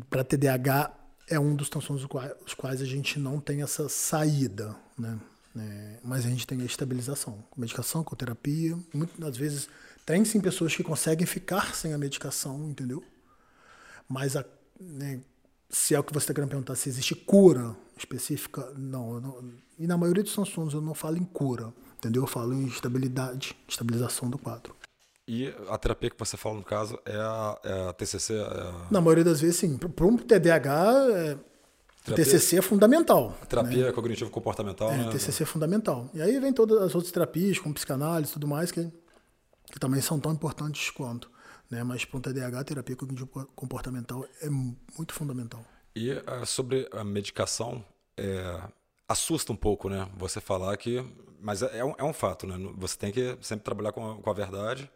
[0.09, 0.93] Para TDAH
[1.27, 2.07] é um dos transtornos
[2.45, 5.19] os quais a gente não tem essa saída, né?
[5.59, 8.77] É, mas a gente tem a estabilização, com medicação, com terapia.
[8.93, 9.67] Muitas vezes
[10.05, 13.03] tem sim pessoas que conseguem ficar sem a medicação, entendeu?
[14.07, 14.45] Mas a,
[14.79, 15.19] né,
[15.69, 19.87] se é o que você está querendo perguntar, se existe cura específica, não, não, E
[19.87, 22.23] na maioria dos transtornos eu não falo em cura, entendeu?
[22.23, 24.75] Eu falo em estabilidade, estabilização do quadro.
[25.27, 28.33] E a terapia que você fala, no caso, é a, é a TCC?
[28.33, 28.87] É a...
[28.89, 29.77] Na maioria das vezes, sim.
[29.77, 31.37] Para um TDAH, é...
[32.01, 33.37] terapia, TCC é fundamental.
[33.49, 33.91] Terapia né?
[33.91, 35.09] cognitivo-comportamental, é, né?
[35.11, 36.09] TCC é fundamental.
[36.13, 38.89] E aí vem todas as outras terapias, como psicanálise e tudo mais, que,
[39.69, 41.29] que também são tão importantes quanto.
[41.69, 41.83] Né?
[41.83, 45.61] Mas para um TDAH, a terapia cognitivo-comportamental é muito fundamental.
[45.93, 47.83] E uh, sobre a medicação,
[48.15, 48.61] é,
[49.09, 50.07] assusta um pouco, né?
[50.15, 51.05] Você falar que...
[51.41, 52.55] Mas é, é, um, é um fato, né?
[52.77, 54.89] Você tem que sempre trabalhar com a, com a verdade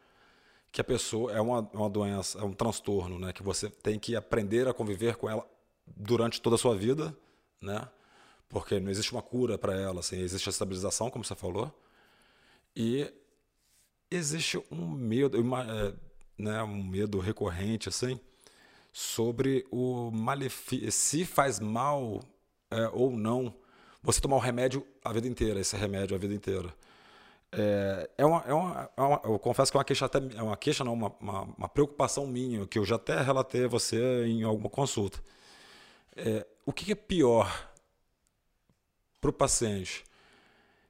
[0.72, 3.34] que a pessoa é uma, uma doença, é um transtorno, né?
[3.34, 5.45] Que você tem que aprender a conviver com ela
[5.86, 7.15] durante toda a sua vida,
[7.61, 7.88] né?
[8.47, 11.74] Porque não existe uma cura para ela, assim, existe a estabilização, como você falou,
[12.76, 13.11] e
[14.09, 15.95] existe um medo, uma,
[16.38, 18.19] né, um medo recorrente, assim,
[18.91, 20.11] sobre o
[20.89, 22.19] se faz mal
[22.69, 23.53] é, ou não
[24.03, 26.74] você tomar o remédio a vida inteira, esse remédio a vida inteira.
[27.54, 30.41] É, é, uma, é, uma, é uma, eu confesso que é uma queixa até é
[30.41, 34.26] uma queixa não uma, uma, uma, preocupação minha que eu já até relatei a você
[34.26, 35.20] em alguma consulta.
[36.16, 37.70] É, o que, é pior
[39.20, 40.04] para o paciente?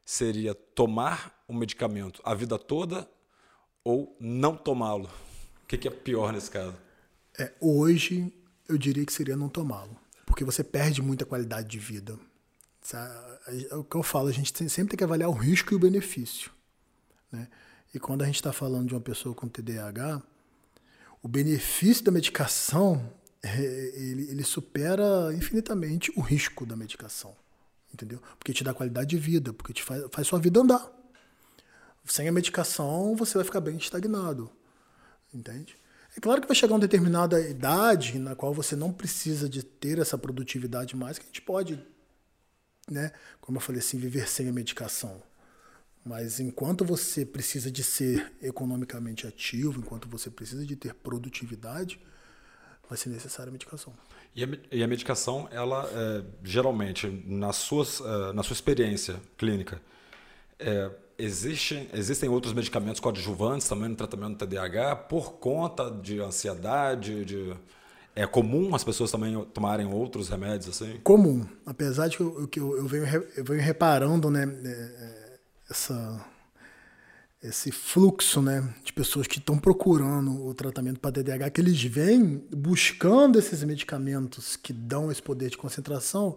[0.05, 3.09] Seria tomar o medicamento a vida toda
[3.84, 5.09] ou não tomá-lo?
[5.64, 6.76] O que é pior nesse caso?
[7.39, 8.32] É, hoje
[8.68, 9.97] eu diria que seria não tomá-lo
[10.32, 12.18] porque você perde muita qualidade de vida
[13.71, 15.79] é o que eu falo, a gente sempre tem que avaliar o risco e o
[15.79, 16.51] benefício.
[17.32, 17.47] Né?
[17.93, 20.21] E quando a gente está falando de uma pessoa com TDAH,
[21.21, 23.11] o benefício da medicação
[23.43, 23.59] é,
[23.95, 27.36] ele, ele, supera infinitamente o risco da medicação.
[27.93, 28.21] Entendeu?
[28.38, 30.89] Porque te dá qualidade de vida, porque te faz, faz sua vida andar.
[32.05, 34.49] Sem a medicação, você vai ficar bem estagnado.
[35.34, 35.75] Entende?
[36.15, 39.97] É claro que vai chegar uma determinada idade na qual você não precisa de ter
[39.97, 41.84] essa produtividade mais, que a gente pode
[42.91, 45.23] né, como eu falei assim, viver sem a medicação.
[46.03, 51.99] Mas enquanto você precisa de ser economicamente ativo, enquanto você precisa de ter produtividade,
[52.89, 53.93] vai ser necessária a medicação.
[54.35, 59.81] E a, e a medicação, ela é, geralmente, nas suas, uh, na sua experiência clínica,
[60.59, 67.25] é, existem, existem outros medicamentos coadjuvantes também no tratamento do TDAH por conta de ansiedade,
[67.25, 67.53] de
[68.16, 70.99] é comum as pessoas também tomarem outros remédios assim?
[71.03, 71.45] Comum.
[71.66, 73.05] Apesar de que eu, que eu, eu, venho,
[73.36, 75.39] eu venho reparando né, é, é,
[75.70, 76.26] essa,
[77.41, 82.45] esse fluxo né, de pessoas que estão procurando o tratamento para TDAH, que eles vêm
[82.51, 86.36] buscando esses medicamentos que dão esse poder de concentração.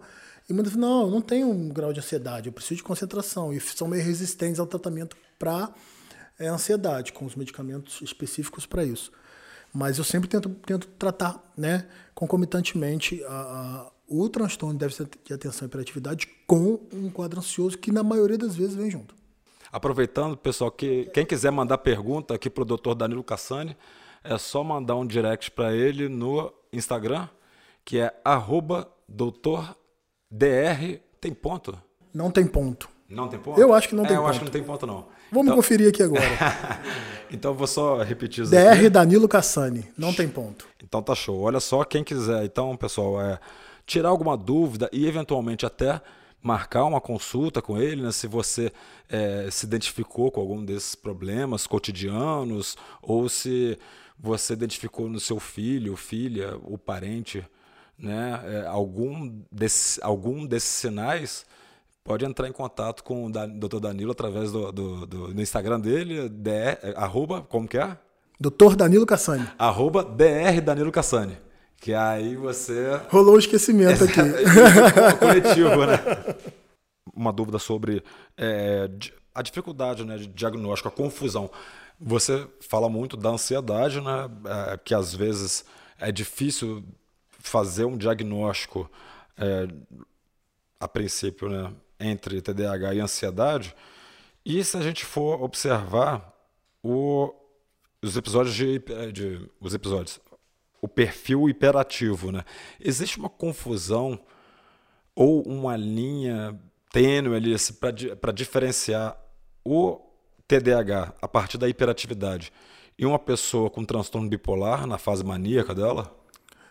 [0.49, 3.53] E muitas vezes, não, eu não tenho um grau de ansiedade, eu preciso de concentração.
[3.53, 5.73] E são meio resistentes ao tratamento para
[6.39, 9.11] é, ansiedade, com os medicamentos específicos para isso.
[9.75, 15.65] Mas eu sempre tento, tento tratar, né, concomitantemente a, o transtorno de déficit de atenção
[15.65, 19.13] e hiperatividade com um quadro ansioso que na maioria das vezes vem junto.
[19.69, 22.93] Aproveitando, pessoal, que quem quiser mandar pergunta aqui para o Dr.
[22.95, 23.75] Danilo Cassani,
[24.23, 27.27] é só mandar um direct para ele no Instagram,
[27.83, 29.75] que é arroba doutor.
[31.19, 31.77] Tem ponto?
[32.13, 32.89] Não tem ponto.
[33.09, 33.59] Não tem ponto?
[33.59, 34.29] Eu acho que não é, tem eu ponto.
[34.29, 35.05] acho que não tem ponto, não.
[35.31, 35.55] Vamos então...
[35.55, 36.23] conferir aqui agora.
[37.31, 38.89] então vou só repetir isso DR aqui.
[38.89, 39.85] Danilo Cassani.
[39.97, 40.67] Não tem ponto.
[40.83, 41.41] Então tá show.
[41.41, 43.39] Olha só, quem quiser, então, pessoal, é
[43.85, 46.01] tirar alguma dúvida e eventualmente até
[46.41, 48.71] marcar uma consulta com ele, né, se você
[49.09, 53.79] é, se identificou com algum desses problemas cotidianos ou se
[54.17, 57.43] você identificou no seu filho, filha, o parente,
[57.97, 61.47] né, é, algum, desse, algum desses sinais,
[62.05, 63.79] pode entrar em contato com o Dr.
[63.79, 67.97] Danilo através do, do, do, do Instagram dele, DR, arroba, como que é?
[68.39, 68.75] Dr.
[68.75, 69.49] Danilo Cassani.
[69.57, 71.37] Arroba DR Danilo Cassani.
[71.77, 73.01] Que aí você.
[73.09, 74.21] Rolou o esquecimento aqui.
[75.19, 75.97] coletivo, né?
[77.13, 78.03] Uma dúvida sobre
[78.37, 78.89] é,
[79.33, 81.49] a dificuldade né, de diagnóstico, a confusão.
[81.99, 84.29] Você fala muito da ansiedade, né?
[84.73, 85.65] É, que às vezes
[85.99, 86.83] é difícil
[87.39, 88.89] fazer um diagnóstico
[89.37, 89.67] é,
[90.79, 91.71] a princípio, né?
[92.05, 93.75] Entre TDAH e ansiedade.
[94.45, 96.33] E se a gente for observar
[96.83, 97.33] o,
[98.01, 98.79] os episódios de,
[99.11, 100.19] de os episódios
[100.85, 102.31] o perfil hiperativo.
[102.31, 102.45] Né?
[102.79, 104.19] Existe uma confusão
[105.15, 106.59] ou uma linha
[106.91, 107.55] tênue ali
[108.21, 109.17] para diferenciar
[109.63, 109.99] o
[110.47, 112.53] TDAH a partir da hiperatividade
[112.99, 116.15] e uma pessoa com transtorno bipolar na fase maníaca dela?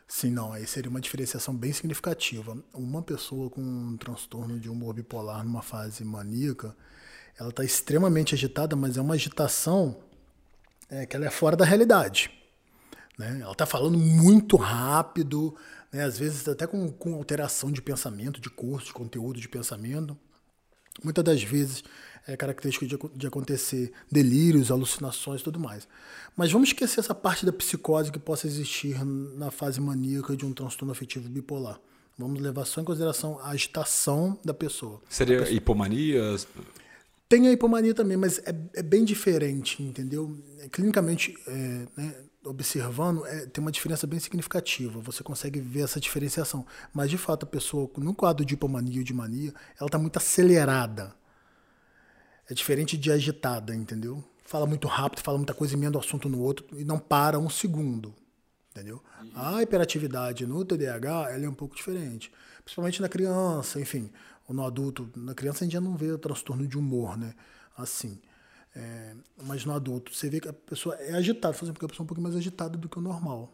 [0.07, 2.57] Sim, não, aí seria uma diferenciação bem significativa.
[2.73, 6.77] Uma pessoa com um transtorno de humor bipolar numa fase maníaca,
[7.39, 9.97] ela está extremamente agitada, mas é uma agitação
[10.89, 12.31] é, que ela é fora da realidade.
[13.19, 13.41] Né?
[13.41, 15.57] Ela está falando muito rápido,
[15.93, 16.05] né?
[16.05, 20.17] às vezes até com, com alteração de pensamento, de curso, de conteúdo de pensamento.
[21.03, 21.83] Muitas das vezes
[22.27, 25.87] é característico de, de acontecer delírios, alucinações e tudo mais.
[26.37, 30.53] Mas vamos esquecer essa parte da psicose que possa existir na fase maníaca de um
[30.53, 31.81] transtorno afetivo bipolar.
[32.17, 35.03] Vamos levar só em consideração a agitação da pessoa.
[35.09, 35.57] Seria pessoa...
[35.57, 36.37] hipomania?
[37.29, 40.37] Tem a hipomania também, mas é, é bem diferente, entendeu?
[40.71, 42.15] Clinicamente, é, né,
[42.45, 45.01] observando, é, tem uma diferença bem significativa.
[45.01, 46.67] Você consegue ver essa diferenciação.
[46.93, 50.17] Mas, de fato, a pessoa, no quadro de hipomania ou de mania, ela está muito
[50.17, 51.15] acelerada.
[52.49, 54.23] É diferente de agitada, entendeu?
[54.45, 57.49] Fala muito rápido, fala muita coisa, emenda o assunto no outro e não para um
[57.49, 58.15] segundo.
[58.71, 59.03] Entendeu?
[59.35, 62.31] A hiperatividade no TDAH ela é um pouco diferente.
[62.65, 64.11] Principalmente na criança, enfim,
[64.49, 65.09] ou no adulto.
[65.17, 67.35] Na criança a gente já não vê o transtorno de humor, né?
[67.77, 68.21] Assim.
[68.75, 69.15] É,
[69.45, 72.09] mas no adulto, você vê que a pessoa é agitada, porque a pessoa é um
[72.09, 73.53] pouco mais agitada do que o normal.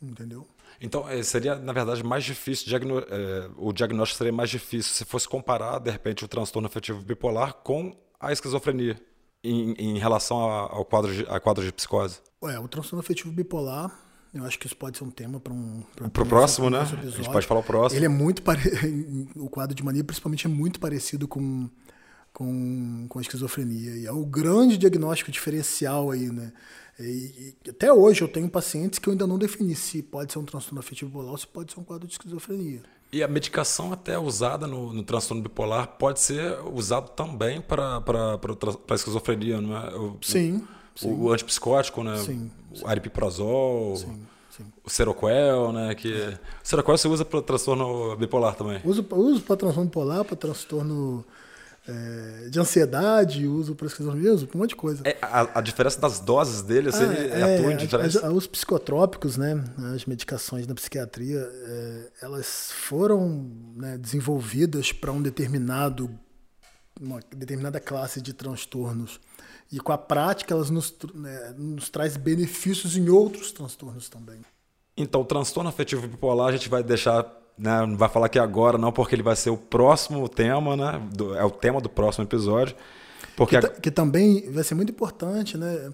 [0.00, 0.46] Entendeu?
[0.80, 5.28] Então, seria, na verdade, mais difícil, diagno é, o diagnóstico seria mais difícil se fosse
[5.28, 9.00] comparar, de repente, o transtorno afetivo bipolar com a esquizofrenia,
[9.42, 12.20] em, em relação ao quadro de, a quadro de psicose.
[12.44, 13.92] É, o transtorno afetivo bipolar,
[14.32, 15.82] eu acho que isso pode ser um tema para um.
[16.12, 16.80] Para o próximo, né?
[16.80, 17.98] A gente pode falar o próximo.
[17.98, 18.42] Ele é muito.
[18.42, 18.60] Pare...
[19.34, 21.68] o quadro de mania, principalmente, é muito parecido com
[22.38, 23.96] com, com esquizofrenia.
[23.96, 26.52] E é o grande diagnóstico diferencial aí, né?
[26.96, 30.38] E, e, até hoje eu tenho pacientes que eu ainda não defini se pode ser
[30.38, 32.82] um transtorno afetivo bipolar ou se pode ser um quadro de esquizofrenia.
[33.12, 38.94] E a medicação até usada no, no transtorno bipolar pode ser usado também para a
[38.94, 39.96] esquizofrenia, não é?
[39.96, 40.62] O, sim,
[40.94, 41.12] o, sim.
[41.12, 42.18] O antipsicótico, né?
[42.18, 42.50] Sim.
[42.80, 43.96] O aripiprazol.
[43.96, 44.20] Sim.
[44.50, 44.64] Sim.
[44.84, 45.94] O Seroquel, né?
[45.96, 46.12] Que...
[46.12, 46.28] É.
[46.34, 48.80] O Seroquel você usa para transtorno bipolar também?
[48.84, 51.24] Uso, uso para transtorno bipolar, para transtorno
[51.88, 55.02] é, de ansiedade, uso para esquizofrenia, uso para um monte de coisa.
[55.06, 58.30] É, a, a, diferença das doses dele, assim, ah, é, atua em diferença?
[58.30, 59.64] os psicotrópicos, né,
[59.94, 66.10] as medicações na psiquiatria, é, elas foram né, desenvolvidas para um determinado,
[67.00, 69.18] uma determinada classe de transtornos.
[69.72, 74.40] E com a prática, elas nos, né, nos traz benefícios em outros transtornos também.
[74.94, 78.78] Então, o transtorno afetivo bipolar a gente vai deixar né, não vai falar aqui agora,
[78.78, 81.02] não, porque ele vai ser o próximo tema, né?
[81.12, 82.76] Do, é o tema do próximo episódio.
[83.36, 83.68] Porque que, a...
[83.68, 85.90] que também vai ser muito importante, né?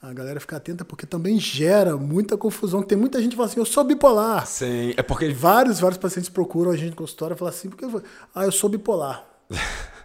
[0.00, 2.82] A galera ficar atenta, porque também gera muita confusão.
[2.82, 4.46] Tem muita gente que fala assim, eu sou bipolar.
[4.46, 5.28] Sim, é porque.
[5.30, 7.84] Vários, vários pacientes procuram a gente com consultório e falam assim, porque
[8.32, 9.24] ah, eu sou bipolar.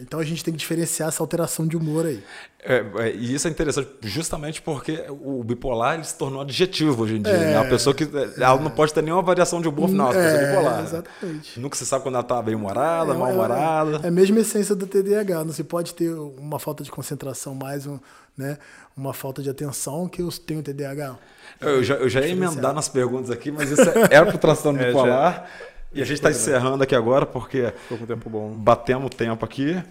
[0.00, 2.22] Então a gente tem que diferenciar essa alteração de humor aí.
[2.60, 7.16] É, é, e isso é interessante justamente porque o bipolar ele se tornou adjetivo hoje
[7.16, 7.32] em dia.
[7.32, 7.50] Né?
[7.50, 7.58] É, né?
[7.58, 10.46] A pessoa que ela não pode ter nenhuma variação de humor final, a pessoa é
[10.48, 10.82] bipolar.
[10.82, 11.60] Exatamente.
[11.60, 14.00] Nunca se sabe quando ela está bem-humorada, é, mal-humorada.
[14.02, 15.44] É, é, a mesma essência do TDAH.
[15.44, 17.98] Não se pode ter uma falta de concentração mais um,
[18.36, 18.58] né,
[18.96, 21.16] uma falta de atenção que eu tenho TDAH.
[21.60, 24.78] Eu já, eu já ia emendar nas perguntas aqui, mas isso era para o transtorno
[24.78, 25.48] bipolar.
[25.92, 28.52] E a gente está encerrando aqui agora porque Ficou com tempo bom.
[28.52, 29.82] batemos tempo aqui,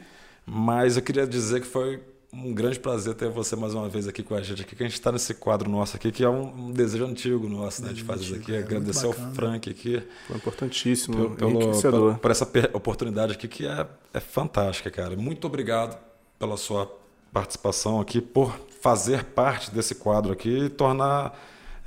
[0.46, 4.22] mas eu queria dizer que foi um grande prazer ter você mais uma vez aqui
[4.22, 6.68] com a gente aqui, que a gente está nesse quadro nosso aqui, que é um,
[6.68, 8.54] um desejo antigo nosso, né, de fazer isso aqui.
[8.54, 9.14] é, Agradecer ao.
[9.14, 15.16] Frank aqui Foi importantíssimo, pelo, pelo- por essa oportunidade aqui que é, é fantástica, cara.
[15.16, 15.98] Muito obrigado
[16.38, 16.92] pela sua
[17.34, 21.34] participação aqui, por fazer parte desse quadro aqui e tornar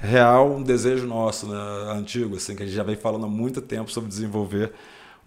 [0.00, 1.56] real um desejo nosso, né,
[1.92, 4.72] antigo, assim, que a gente já vem falando há muito tempo sobre desenvolver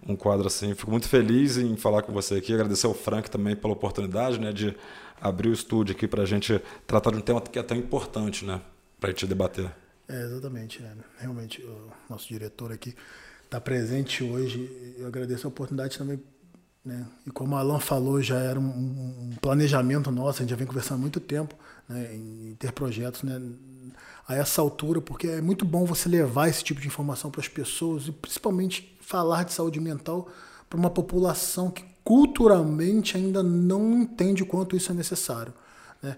[0.06, 0.74] um quadro assim.
[0.74, 4.52] Fico muito feliz em falar com você aqui, agradecer ao Frank também pela oportunidade, né,
[4.52, 4.76] de
[5.20, 8.44] abrir o estúdio aqui para a gente tratar de um tema que é tão importante,
[8.44, 8.60] né,
[9.00, 9.70] para a gente debater.
[10.08, 10.82] É, exatamente.
[10.82, 10.94] né?
[11.18, 12.94] Realmente, o nosso diretor aqui
[13.44, 14.94] está presente hoje.
[14.98, 16.20] Eu agradeço a oportunidade também.
[16.84, 17.06] Né?
[17.26, 20.66] E como o Alan falou, já era um, um planejamento nosso, a gente já vem
[20.66, 21.54] conversando há muito tempo
[21.88, 22.14] né?
[22.14, 23.40] em ter projetos né?
[24.28, 27.48] a essa altura, porque é muito bom você levar esse tipo de informação para as
[27.48, 30.28] pessoas e principalmente falar de saúde mental
[30.68, 35.54] para uma população que culturalmente ainda não entende o quanto isso é necessário.
[36.02, 36.16] Né?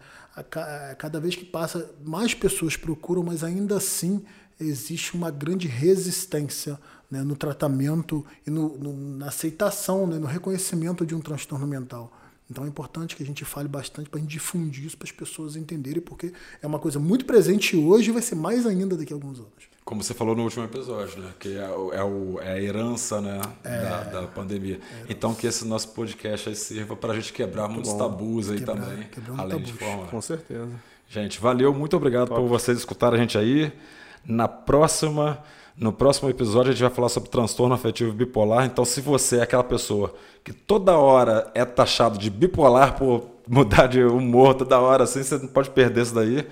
[0.99, 4.25] Cada vez que passa, mais pessoas procuram, mas ainda assim
[4.61, 6.79] existe uma grande resistência
[7.11, 12.13] né, no tratamento e no, no- na aceitação, né, no reconhecimento de um transtorno mental.
[12.51, 15.13] Então é importante que a gente fale bastante para a gente difundir isso para as
[15.13, 16.33] pessoas entenderem, porque
[16.63, 19.51] é uma coisa muito presente hoje e vai ser mais ainda daqui a alguns anos.
[19.85, 21.33] Como você falou no último episódio, né?
[21.39, 23.41] Que é, o- é, o- é a herança né?
[23.63, 24.81] da, da pandemia.
[25.09, 28.77] Então que esse nosso podcast aí sirva para a gente quebrar muitos tabus aí Quebrar-
[28.81, 29.05] também.
[29.09, 29.89] quebrar um além de tabus.
[29.89, 30.11] formar.
[30.11, 30.71] Com certeza.
[31.09, 33.73] Gente, valeu, muito obrigado por vocês escutarem a gente aí.
[34.27, 35.43] Na próxima,
[35.77, 38.67] no próximo episódio a gente vai falar sobre transtorno afetivo bipolar.
[38.67, 43.87] Então, se você é aquela pessoa que toda hora é taxado de bipolar por mudar
[43.87, 46.47] de humor toda hora, assim, você não pode perder isso daí,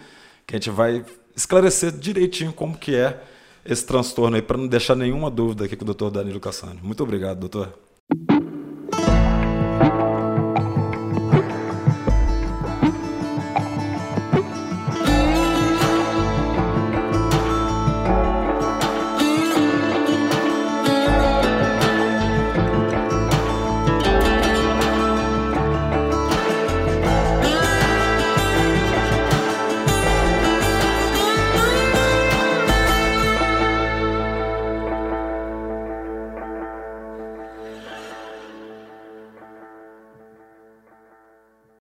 [0.47, 1.05] que a gente vai
[1.35, 3.20] esclarecer direitinho como que é
[3.64, 6.11] esse transtorno aí, para não deixar nenhuma dúvida aqui com o Dr.
[6.11, 6.79] Danilo Cassani.
[6.83, 7.72] Muito obrigado, doutor.